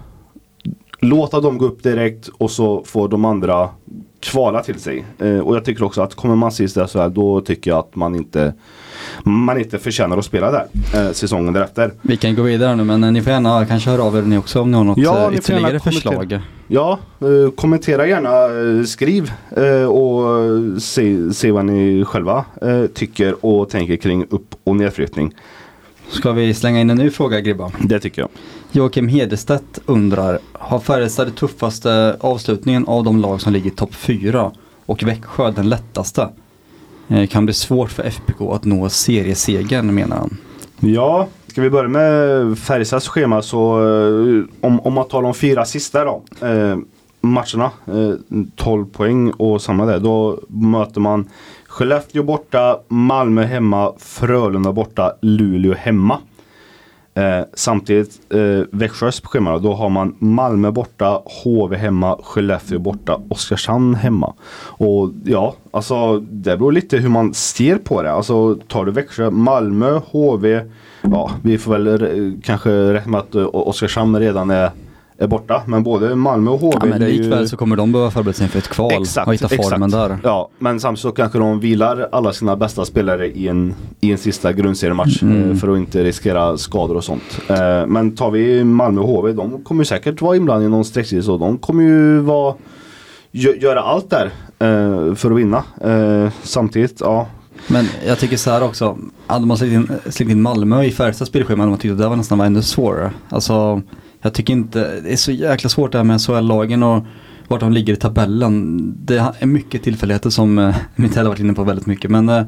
[1.00, 3.68] låta dem gå upp direkt och så får de andra
[4.20, 5.04] kvala till sig.
[5.18, 7.78] Eh, och jag tycker också att kommer man sist där så här, då tycker jag
[7.78, 8.54] att man inte
[9.22, 11.92] man inte förtjänar att spela där eh, säsongen därefter.
[12.02, 14.38] Vi kan gå vidare nu men eh, ni får gärna kanske höra av er ni
[14.38, 16.40] också om ni har något Ja, eh, ytterligare förslag.
[16.70, 18.44] Ja, eh, kommentera gärna,
[18.78, 22.44] eh, skriv eh, och se, se vad ni själva
[22.94, 25.34] tycker och tänker kring upp och nedflyttning.
[26.08, 27.70] Ska vi slänga in en ny fråga Gribba?
[27.80, 28.28] Det tycker jag.
[28.72, 34.52] Joakim Hedestedt undrar, har Färjestad tuffaste avslutningen av de lag som ligger i topp 4
[34.86, 36.28] och Växjö den lättaste?
[37.08, 40.36] Eh, Kan bli svårt för FBK att nå seriesegern menar han.
[40.80, 45.64] Ja, ska vi börja med Färjestads schema så eh, om, om man tar de fyra
[45.64, 46.22] sista då.
[46.46, 46.76] Eh,
[47.20, 49.98] matcherna, eh, 12 poäng och samma där.
[49.98, 51.28] Då möter man
[51.68, 56.18] Skellefteå borta, Malmö hemma, Frölunda borta, Luleå hemma.
[57.14, 63.20] Eh, samtidigt eh, Växjös på schemat, då har man Malmö borta, HV hemma, Skellefteå borta,
[63.28, 64.35] Oskarshamn hemma.
[64.62, 68.12] Och ja, alltså det beror lite hur man ser på det.
[68.12, 70.61] Alltså tar du Växjö, Malmö, HV,
[71.02, 74.70] ja vi får väl eh, kanske räkna med att eh, Oskarshamn redan är,
[75.20, 75.62] är borta.
[75.66, 78.11] Men både Malmö och HV Ja, men det är ju- likväl så kommer de behöva
[78.11, 80.18] förbereda sig inför ett kval och hitta formen där.
[80.22, 84.18] Ja, men samtidigt så kanske de vilar alla sina bästa spelare i en, i en
[84.18, 85.50] sista grundseriematch Mm.
[85.50, 87.40] eh, för att inte riskera skador och sånt.
[87.48, 91.22] Eh, Men tar vi Malmö och HV, de kommer säkert vara inblandade i någon streckserie
[91.22, 92.54] så de kommer ju vara
[93.33, 94.26] gö- göra allt där
[94.59, 95.64] eh, för att vinna.
[96.42, 97.26] Samtidigt, ja.
[97.68, 101.28] Men jag tycker så här också, hade man slängt in, slängt in Malmö i Färjestads
[101.28, 103.11] spelschema hade man tyckt att det var nästan var ännu svårare.
[103.28, 103.83] Alltså,
[104.22, 107.04] jag tycker inte, det är så jäkla svårt det här med SHL-lagen och
[107.48, 108.78] vart de ligger i tabellen.
[109.04, 112.11] Det är mycket tillfälligheter som eh, Mitell har varit inne på väldigt mycket.
[112.11, 112.42] Men eh,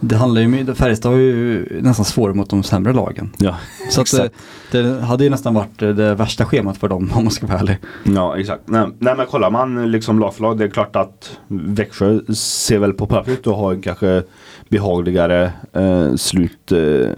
[0.00, 3.32] det handlar ju, Färjestad har ju nästan svårare mot de sämre lagen.
[3.36, 3.56] Ja,
[3.90, 4.24] Så att, eh,
[4.70, 7.76] det hade ju nästan varit det värsta schemat för dem om man ska vara ärlig.
[8.02, 8.62] Ja exakt.
[8.66, 10.58] Nej, nej men kollar man liksom lag för lag.
[10.58, 14.22] Det är klart att Växjö ser väl på pappret och har kanske
[14.68, 17.10] behagligare eh, slut, eh,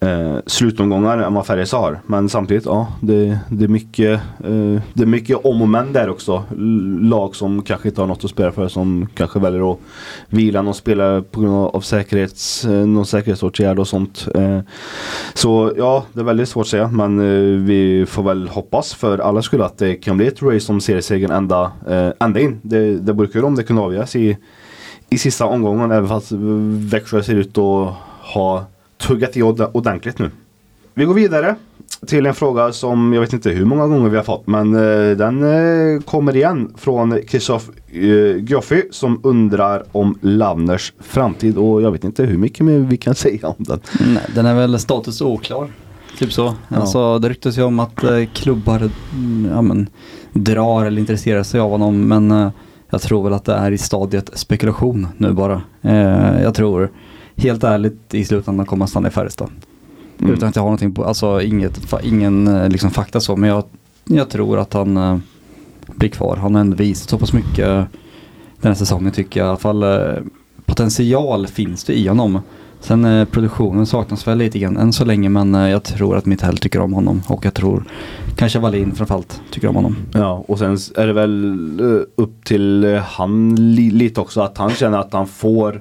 [0.00, 2.00] eh, slutomgångar än vad Färjestad har.
[2.06, 6.08] Men samtidigt, ja det, det, är mycket, eh, det är mycket om och men där
[6.08, 6.44] också.
[7.00, 9.78] Lag som kanske inte har något att spela för som kanske väljer att
[10.28, 14.28] vila någon spelare på grund av säkerhets, eh, någon säkerhetsåtgärd och sånt.
[14.34, 14.60] Eh,
[15.34, 19.18] så ja, det är väldigt svårt att säga men eh, vi får väl hoppas för
[19.18, 22.60] alla skull att det kan bli ett race om seriesegern ända, eh, ända in.
[22.62, 24.36] Det, det brukar ju om det kunna avgöras i,
[25.10, 26.32] i sista omgången även fast
[26.92, 27.94] Växjö ser ut att
[28.34, 28.66] ha
[29.00, 30.30] tuggat i ord- ordentligt nu.
[30.94, 31.54] Vi går vidare
[32.06, 35.16] till en fråga som jag vet inte hur många gånger vi har fått men eh,
[35.16, 41.90] den eh, kommer igen från Kristoff eh, Gioffi som undrar om Lavners framtid och jag
[41.90, 43.80] vet inte hur mycket mer vi kan säga om den.
[44.00, 45.68] Nej, den är väl status oklar.
[46.18, 46.54] Typ så.
[46.68, 49.88] Alltså, det ryktas ju om att eh, klubbar mm, ja, men,
[50.32, 52.08] drar eller intresserar sig av honom.
[52.08, 52.50] Men eh,
[52.90, 55.62] jag tror väl att det är i stadiet spekulation nu bara.
[55.82, 56.90] Eh, jag tror
[57.36, 59.50] helt ärligt i slutändan kommer han stanna i Färjestad.
[60.20, 60.32] Mm.
[60.32, 63.36] Utan att jag har någonting på, alltså inget, ingen eh, liksom fakta så.
[63.36, 63.64] Men jag,
[64.04, 65.18] jag tror att han eh,
[65.86, 66.36] blir kvar.
[66.36, 67.84] Han har ändå visat så pass mycket eh,
[68.60, 69.46] den här säsongen tycker jag.
[69.46, 70.22] I alla fall eh,
[70.64, 72.40] potential finns det i honom.
[72.80, 76.26] Sen eh, produktionen saknas väl lite grann än så länge men eh, jag tror att
[76.26, 77.84] Mitell tycker om honom och jag tror
[78.36, 79.96] kanske Wallin framförallt tycker om honom.
[80.12, 81.60] Ja, och sen är det väl
[82.16, 85.80] upp till han li lite också att han känner att han får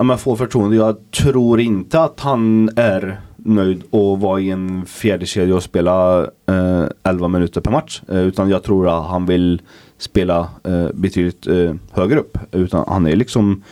[0.00, 0.76] Ja men får förtroende.
[0.76, 6.20] Jag tror inte att han är nöjd att vara i en fjärde kedja och spela
[6.46, 8.02] eh, 11 minuter per match.
[8.08, 9.62] Eh, utan jag tror att han vill
[9.98, 12.38] spela eh, betydligt eh, högre upp.
[12.52, 13.62] Utan han är liksom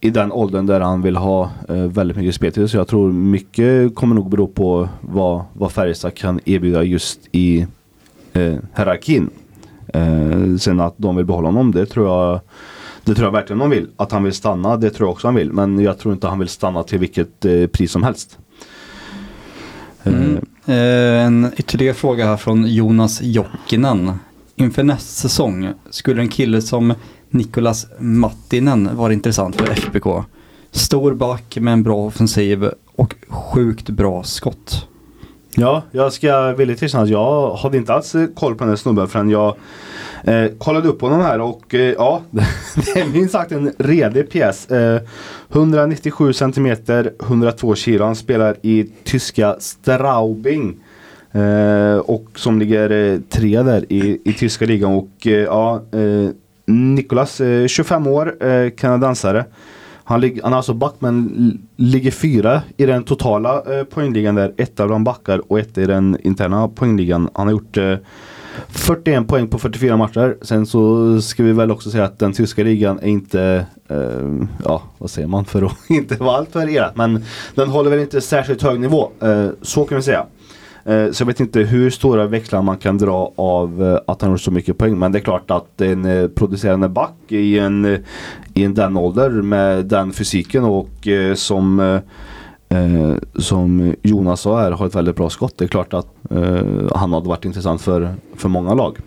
[0.00, 2.70] i den åldern där han vill ha eh, väldigt mycket speltid.
[2.70, 7.66] Så jag tror mycket kommer nog bero på vad, vad Färjestad kan erbjuda just i
[8.32, 9.30] eh, hierarkin.
[9.88, 12.40] Eh, sen att de vill behålla honom, det tror jag
[13.04, 13.88] det tror jag verkligen de vill.
[13.96, 15.52] Att han vill stanna, det tror jag också han vill.
[15.52, 18.38] Men jag tror inte han vill stanna till vilket eh, pris som helst.
[20.02, 20.36] Eh, Mm.
[20.66, 24.12] Eh, en ytterligare fråga här från Jonas Jokinen.
[24.56, 26.94] Inför nästa säsong skulle en kille som
[27.30, 30.06] Nikolas Mattinen vara intressant för FBK.
[30.70, 34.88] Stor back med en bra offensiv och sjukt bra skott.
[35.56, 38.76] Ja, jag ska villigt erkänna att jag hade inte alls eh, koll på den här
[38.76, 39.56] snubben förrän jag
[40.24, 42.22] eh, kollade upp honom här och eh, ja,
[42.74, 44.70] det är minst sagt en redig pjäs.
[44.70, 45.00] Eh,
[45.52, 46.76] 197 cm,
[47.22, 48.04] 102 kilo.
[48.04, 50.80] Han spelar i tyska Straubing.
[51.32, 56.30] Eh, och som ligger eh, tre där i, i tyska ligan och eh, ja, eh,
[56.66, 59.44] Nicolas, eh, 25 år, eh, kanadensare.
[60.12, 64.54] Han, lig, han är alltså back men ligger fyra i den totala eh, poängligan där.
[64.56, 67.28] Etta bland backar och ett i den interna poängligan.
[67.34, 67.96] Han har gjort eh,
[68.68, 70.36] 41 poäng på 44 matcher.
[70.42, 74.82] Sen så ska vi väl också säga att den tyska ligan är inte, eh, ja
[74.98, 76.96] vad säger man för att inte vara alltför elak.
[76.96, 79.10] Men den håller väl inte särskilt hög nivå.
[79.20, 80.26] Eh, så kan vi säga.
[80.84, 84.30] Eh, så jag vet inte hur stora växlar man kan dra av eh, att han
[84.30, 84.98] har så mycket poäng.
[84.98, 87.98] Men det är klart att en eh, producerande back i en,
[88.54, 92.00] i en den ålder med den fysiken och som
[92.72, 95.54] eh, som Jonas sa här har ett väldigt bra skott.
[95.58, 96.64] Det är klart att eh,
[96.94, 98.98] han hade varit intressant för, för många lag.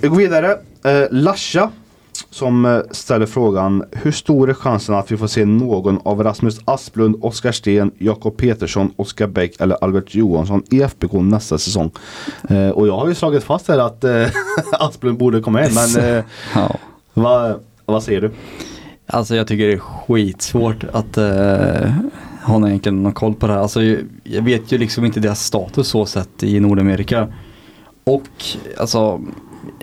[0.00, 0.56] Vi går vidare.
[0.84, 1.70] Eh, Lasha
[2.32, 6.60] som eh, ställer frågan Hur stor är chansen att vi får se någon av Rasmus
[6.64, 11.90] Asplund, Oskar Sten, Jakob Petersson, Oskar Bäck eller Albert Johansson i FBK nästa säsong?
[12.48, 14.26] Eh, och jag har ju slagit fast här att eh,
[14.72, 16.76] Asplund borde komma in men eh, Ja.
[17.14, 18.30] vad, vad säger du?
[19.06, 21.92] Alltså jag tycker det är skitsvårt att uh,
[22.42, 23.60] ha egentligen någon koll på det här.
[23.60, 27.28] Alltså jag, jag vet ju liksom inte deras status så sett i Nordamerika.
[28.04, 28.28] Och
[28.78, 29.20] alltså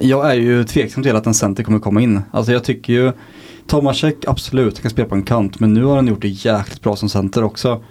[0.01, 2.21] jag är ju tveksam till att en center kommer komma in.
[2.31, 3.11] Alltså jag tycker ju
[3.67, 6.95] Tomasek absolut kan spela på en kant men nu har han gjort det jäkligt bra
[6.95, 7.83] som center också.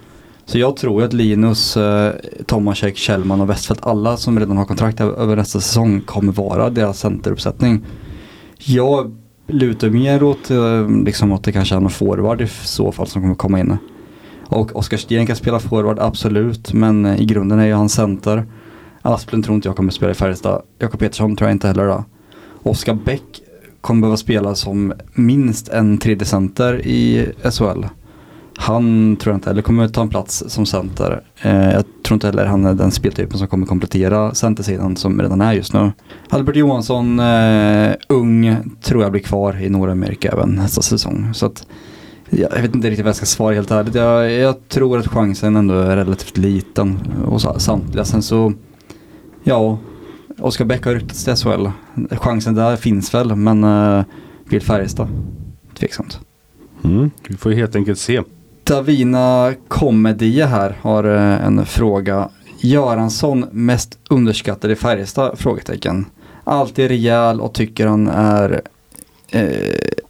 [0.45, 2.13] Så jag tror ju att Linus, eh,
[2.45, 6.99] Tomasek, Kjellman och Westfeldt, alla som redan har kontrakt över nästa säsong kommer vara deras
[6.99, 7.85] centeruppsättning.
[8.57, 9.15] Jag
[9.47, 13.21] lutar mer åt, eh, liksom att det kanske är någon forward i så fall som
[13.21, 13.77] kommer komma in.
[14.45, 18.45] Och Oskar Sten kan spela forward, absolut, men eh, i grunden är ju han center.
[19.01, 20.61] Asplund tror inte jag kommer spela i Färjestad.
[20.79, 22.03] Jakob Petersson tror jag inte heller då.
[22.63, 23.41] Oskar Bäck
[23.81, 27.85] kommer behöva spela som minst en tredje center i SHL.
[28.57, 31.21] Han tror jag inte heller kommer ta en plats som center.
[31.41, 35.41] Eh, jag tror inte heller han är den speltypen som kommer komplettera centersidan som redan
[35.41, 35.91] är just nu.
[36.29, 41.33] Albert Johansson, eh, ung, tror jag blir kvar i Nordamerika även nästa säsong.
[41.33, 41.67] Så att,
[42.29, 43.95] jag vet inte riktigt vad jag ska svara helt ärligt.
[43.95, 48.05] Jag, jag tror att chansen ändå är relativt liten hos samtliga.
[48.05, 48.53] Sen så,
[49.43, 49.77] ja,
[50.39, 51.67] Oskar Bäck har ryktats till SHL.
[52.11, 54.03] Chansen där finns väl, men uh,
[54.49, 55.07] vill Färjestad?
[55.79, 56.19] Tveksamt.
[56.83, 57.11] Mm.
[57.27, 58.21] Vi får helt enkelt se.
[58.63, 62.29] Davina Komedie här har eh, en fråga.
[62.61, 65.39] Göransson mest underskattad i Färjestad?
[65.39, 66.05] Frågetecken.
[66.43, 68.61] Alltid rejäl och tycker han är
[69.29, 69.43] eh,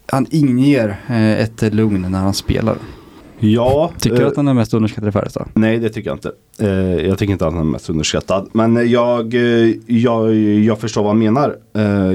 [0.06, 2.78] han inger eh, ett lugn när han spelar.
[3.40, 3.92] Ja.
[4.00, 5.48] Tycker du eh, att han är mest underskattad i Färjestad?
[5.54, 6.32] Nej det tycker jag inte.
[6.60, 8.50] Eh, jag tycker inte att han är mest underskattad.
[8.52, 11.58] Men jag, eh, jag, jag förstår vad han menar.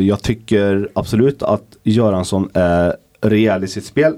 [0.01, 4.15] Jag tycker absolut att Göransson är rejäl i sitt spel.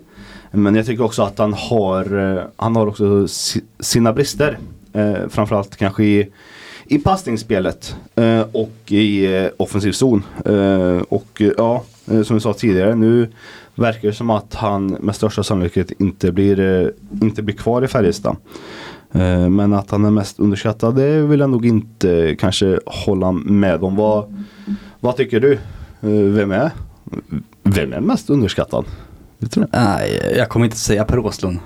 [0.51, 4.59] Men jag tycker också att han har, han har också si, sina brister.
[4.93, 6.29] Eh, framförallt kanske i,
[6.87, 10.23] i passningsspelet eh, och i eh, offensiv zon.
[10.45, 11.85] Eh, och ja,
[12.25, 13.29] som vi sa tidigare nu
[13.77, 16.89] verkar det som att han med största sannolikhet inte blir, eh,
[17.23, 18.37] inte blir kvar i Färjestad.
[19.13, 23.85] Eh, men att han är mest underskattad det vill jag nog inte kanske hålla med
[23.85, 23.97] om.
[23.97, 24.45] Vad,
[25.01, 25.53] vad tycker du?
[25.53, 26.71] Eh, vem är?
[27.63, 28.85] Vem är mest underskattad?
[29.73, 31.59] Nej, jag kommer inte säga Per Åslund.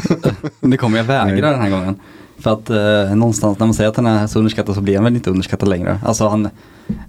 [0.60, 1.96] det kommer jag vägra den här gången.
[2.38, 5.04] För att eh, någonstans när man säger att han är så underskattad så blir han
[5.04, 6.00] väl inte underskattad längre.
[6.04, 6.48] Alltså han,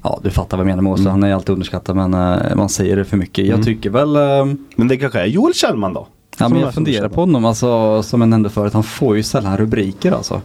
[0.04, 1.22] ja du fattar vad jag menar med Åslund, Mm.
[1.22, 3.46] han är alltid underskattad men eh, man säger det för mycket.
[3.46, 3.66] Jag Mm.
[3.66, 6.08] tycker väl, eh, Men det kanske är Joel Kjellman då?
[6.40, 9.58] ja men jag funderar på honom alltså som jag nämnde förut, han får ju sällan
[9.58, 10.42] rubriker alltså.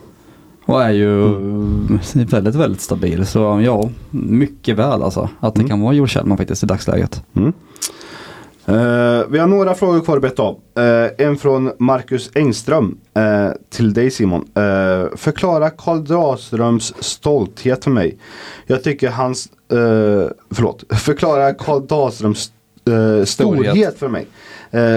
[0.67, 1.99] Och är ju Mm.
[2.29, 3.27] väldigt, väldigt stabil.
[3.27, 5.29] Så ja, mycket väl alltså.
[5.41, 5.69] Att det Mm.
[5.71, 7.23] kan vara Joel Kjellman faktiskt i dagsläget.
[8.67, 10.61] Eh, vi har några frågor kvar att beta av.
[10.77, 14.41] Eh, en från Marcus Engström eh, till dig Simon.
[14.59, 18.19] Uh, förklara Karl Dahlströms stolthet för mig.
[18.67, 22.53] Jag tycker hans, uh, förlåt, förklara Karl Dahlströms
[23.25, 23.29] storhet.
[23.29, 23.99] Storhet.
[23.99, 24.27] för mig.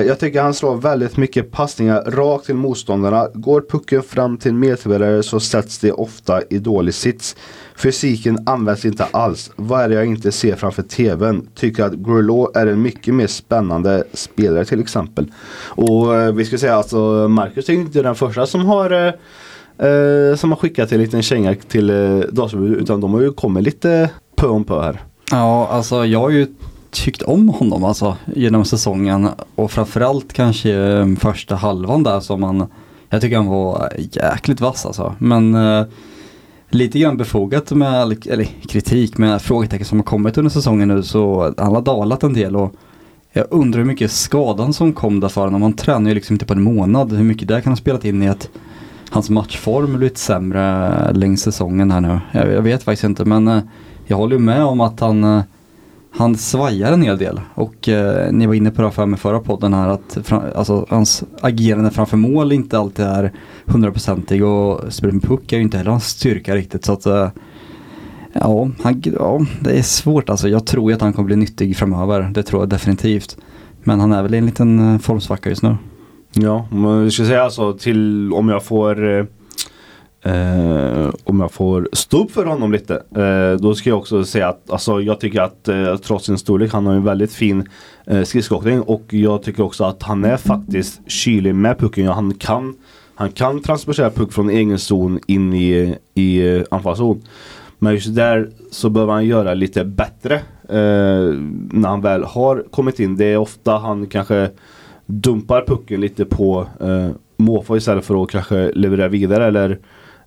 [0.07, 3.27] Jag tycker han slår väldigt mycket passningar rakt till motståndarna.
[3.33, 7.35] Går pucken fram till medspelare så sätts det ofta i dålig sits.
[7.77, 9.51] Fysiken används inte alls.
[9.55, 11.47] Vad är det jag inte ser framför tvn?
[11.55, 15.31] Tycker att Grulot är en mycket mer spännande spelare till exempel.
[15.65, 19.13] Och eh, vi ska säga alltså Marcus är ju inte den första som har eh,
[19.87, 23.63] eh, som har skickat en liten känga till eh, Dahlström utan de har ju kommit
[23.63, 25.01] lite pö om pö här.
[25.31, 26.47] Ja, alltså jag har ju
[26.91, 32.67] tyckt om honom alltså genom säsongen och framförallt kanske eh, första halvan där som han,
[33.09, 35.15] jag tycker han var jäkligt vass alltså.
[35.19, 35.85] Men eh,
[36.69, 41.03] lite grann befogat med all, eller, kritik med frågetecken som har kommit under säsongen nu
[41.03, 42.73] så han har dalat en del och
[43.33, 45.61] jag undrar hur mycket skadan som kom där för honom.
[45.61, 47.13] Han tränar ju liksom inte på en månad.
[47.13, 48.49] Hur mycket det kan ha spelat in i att
[49.09, 52.19] hans matchform blivit sämre längs säsongen här nu.
[52.31, 53.59] Jag, jag vet faktiskt inte men eh,
[54.05, 55.41] jag håller ju med om att han, eh,
[56.17, 57.41] han svajar en hel del.
[57.53, 60.85] Och eh, ni var inne på det här med förra podden här att fram, alltså,
[60.89, 63.31] hans agerande framför mål inte alltid är
[63.65, 66.85] hundraprocentig och spelet med puck är ju inte heller hans styrka riktigt.
[66.85, 67.29] Så att eh,
[68.33, 70.49] ja, han, ja, det är svårt alltså.
[70.49, 72.21] Jag tror ju att han kommer bli nyttig framöver.
[72.33, 73.37] Det tror jag definitivt.
[73.83, 75.75] Men han är väl i en liten eh, formsvacka just nu.
[76.33, 79.25] Ja, men vi ska säga alltså till om jag får eh,
[80.27, 83.03] eh, om jag får stå upp för honom lite.
[83.15, 86.73] Eh, då ska jag också säga att alltså, jag tycker att eh, trots sin storlek
[86.73, 87.69] han har en väldigt fin
[88.05, 92.05] eh, skridskoåkning och jag tycker också att han är faktiskt kylig med pucken.
[92.05, 92.75] Ja, han kan
[93.15, 97.21] han kan transportera puck från egen zon in i, i eh, anfallszon.
[97.79, 100.35] Men just där så behöver han göra lite bättre
[100.69, 101.33] eh,
[101.71, 103.17] när han väl har kommit in.
[103.17, 104.49] Det är ofta han kanske
[105.05, 109.79] dumpar pucken lite på eh, måfå istället för att kanske leverera vidare eller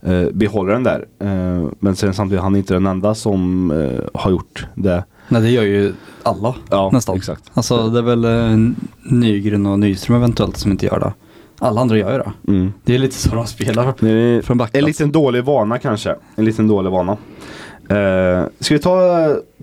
[0.03, 1.07] eh, behålla den där.
[1.21, 5.05] Eh, men sen samtidigt, han är inte den enda som eh, har gjort det.
[5.29, 5.93] Nej det gör ju
[6.23, 7.17] alla Ja, nästan.
[7.17, 7.51] exakt.
[7.55, 8.73] Alltså det är väl eh,
[9.03, 11.13] Nygren och Nyström eventuellt som inte gör det.
[11.59, 12.33] Alla andra gör ju det.
[12.53, 12.73] Mm.
[12.85, 14.79] Det är lite så de spelar Det är från backplats.
[14.83, 16.15] en liten dålig vana kanske.
[16.37, 17.13] En liten dålig vana.
[17.89, 19.01] Eh, ska vi ta,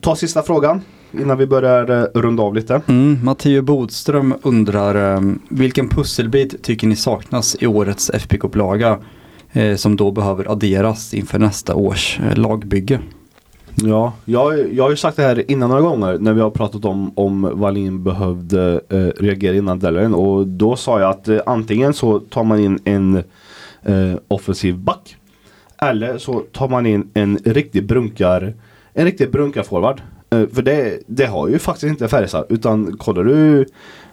[0.01, 0.81] ta sista frågan
[1.11, 2.81] innan vi börjar eh, runda av lite?
[2.87, 8.97] Mm, Matteo Bodström undrar eh, vilken pusselbit tycker ni saknas i årets FPK-upplaga eh,
[9.51, 12.99] Eh, som då behöver adderas inför nästa års eh, lagbygge?
[13.75, 16.85] Ja, jag, jag har ju sagt det här innan några gånger när vi har pratat
[16.85, 21.93] om om Wallin behövde eh, reagera innan deadline och då sa jag att eh, antingen
[21.93, 23.15] så tar man in en
[23.83, 25.15] eh, offensiv back
[25.81, 28.53] eller så tar man in en riktig brunkar
[28.97, 30.01] en riktig brunkarforward.
[30.29, 33.65] Eh, för det, det har ju faktiskt inte Färjestad utan kollar du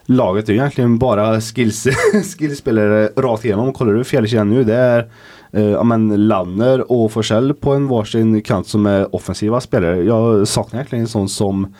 [0.07, 1.87] laget är egentligen bara skills,
[2.39, 3.73] skillspelare rakt igenom.
[3.73, 5.09] Kollar du fjärdekedjan nu det är
[5.53, 10.03] eh, men Lanner och Forsell på en varsin kant som är offensiva spelare.
[10.03, 11.75] Jag saknar egentligen en sån som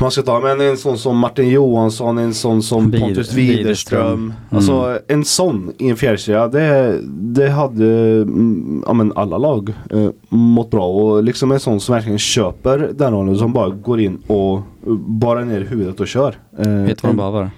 [0.00, 4.12] man ska ta men en sån som Martin Johansson, en sån som Pontus Widerström.
[4.12, 4.32] Mm.
[4.50, 7.86] Alltså en sån i en fjärdekedja det, det hade
[8.22, 12.90] mm, ja, men alla lag eh, mått bra och liksom en sån som verkligen köper
[12.94, 14.60] den rollen som bara går in och
[15.06, 16.34] bara ner huvudet och kör.
[16.58, 17.50] Eh, Vet du vad de behöver?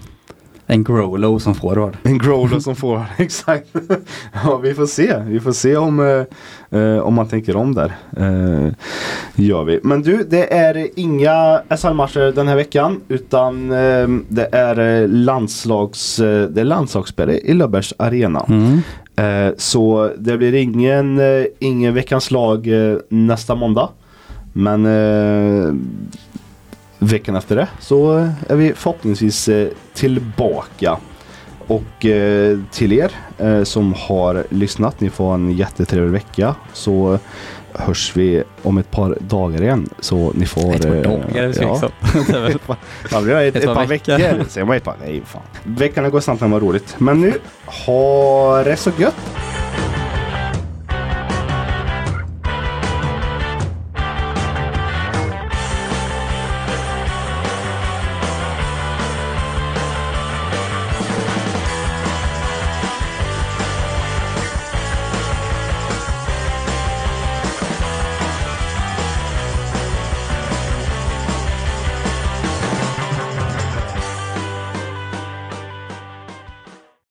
[0.67, 1.97] En Growlow som forward.
[2.03, 3.67] en growler som får, exakt.
[4.43, 7.95] ja vi får se, vi får se om, eh, eh, om man tänker om där.
[8.17, 8.73] Eh,
[9.35, 9.79] gör vi.
[9.83, 16.19] Men du, det är inga SHL-matcher den här veckan utan eh, det är eh, landslags,
[16.19, 18.45] eh, det är landslagsspel i Löfbergs arena.
[18.49, 18.79] Mm.
[19.57, 21.21] Så det blir ingen,
[21.59, 22.69] ingen veckans lag
[23.09, 23.89] nästa måndag.
[24.53, 24.85] Men
[27.07, 30.97] veckan efter det så eh, är vi förhoppningsvis eh, tillbaka.
[31.67, 36.55] Och eh, till er eh, som har lyssnat, ni får en jättetrevlig vecka.
[36.73, 37.19] Så
[37.73, 39.89] hörs vi om ett par dagar igen.
[39.99, 40.75] Så ni får...
[40.75, 41.89] Ett par dagar, ja.
[43.21, 44.17] det var ett, Ett ett par par veckor.
[44.17, 44.65] veckor.
[44.65, 44.95] Man ett par?
[45.05, 45.41] Nej, fan.
[45.63, 46.95] Veckan har gått snabbt när det var roligt.
[46.97, 47.33] Men nu,
[47.65, 49.15] ha det så gött!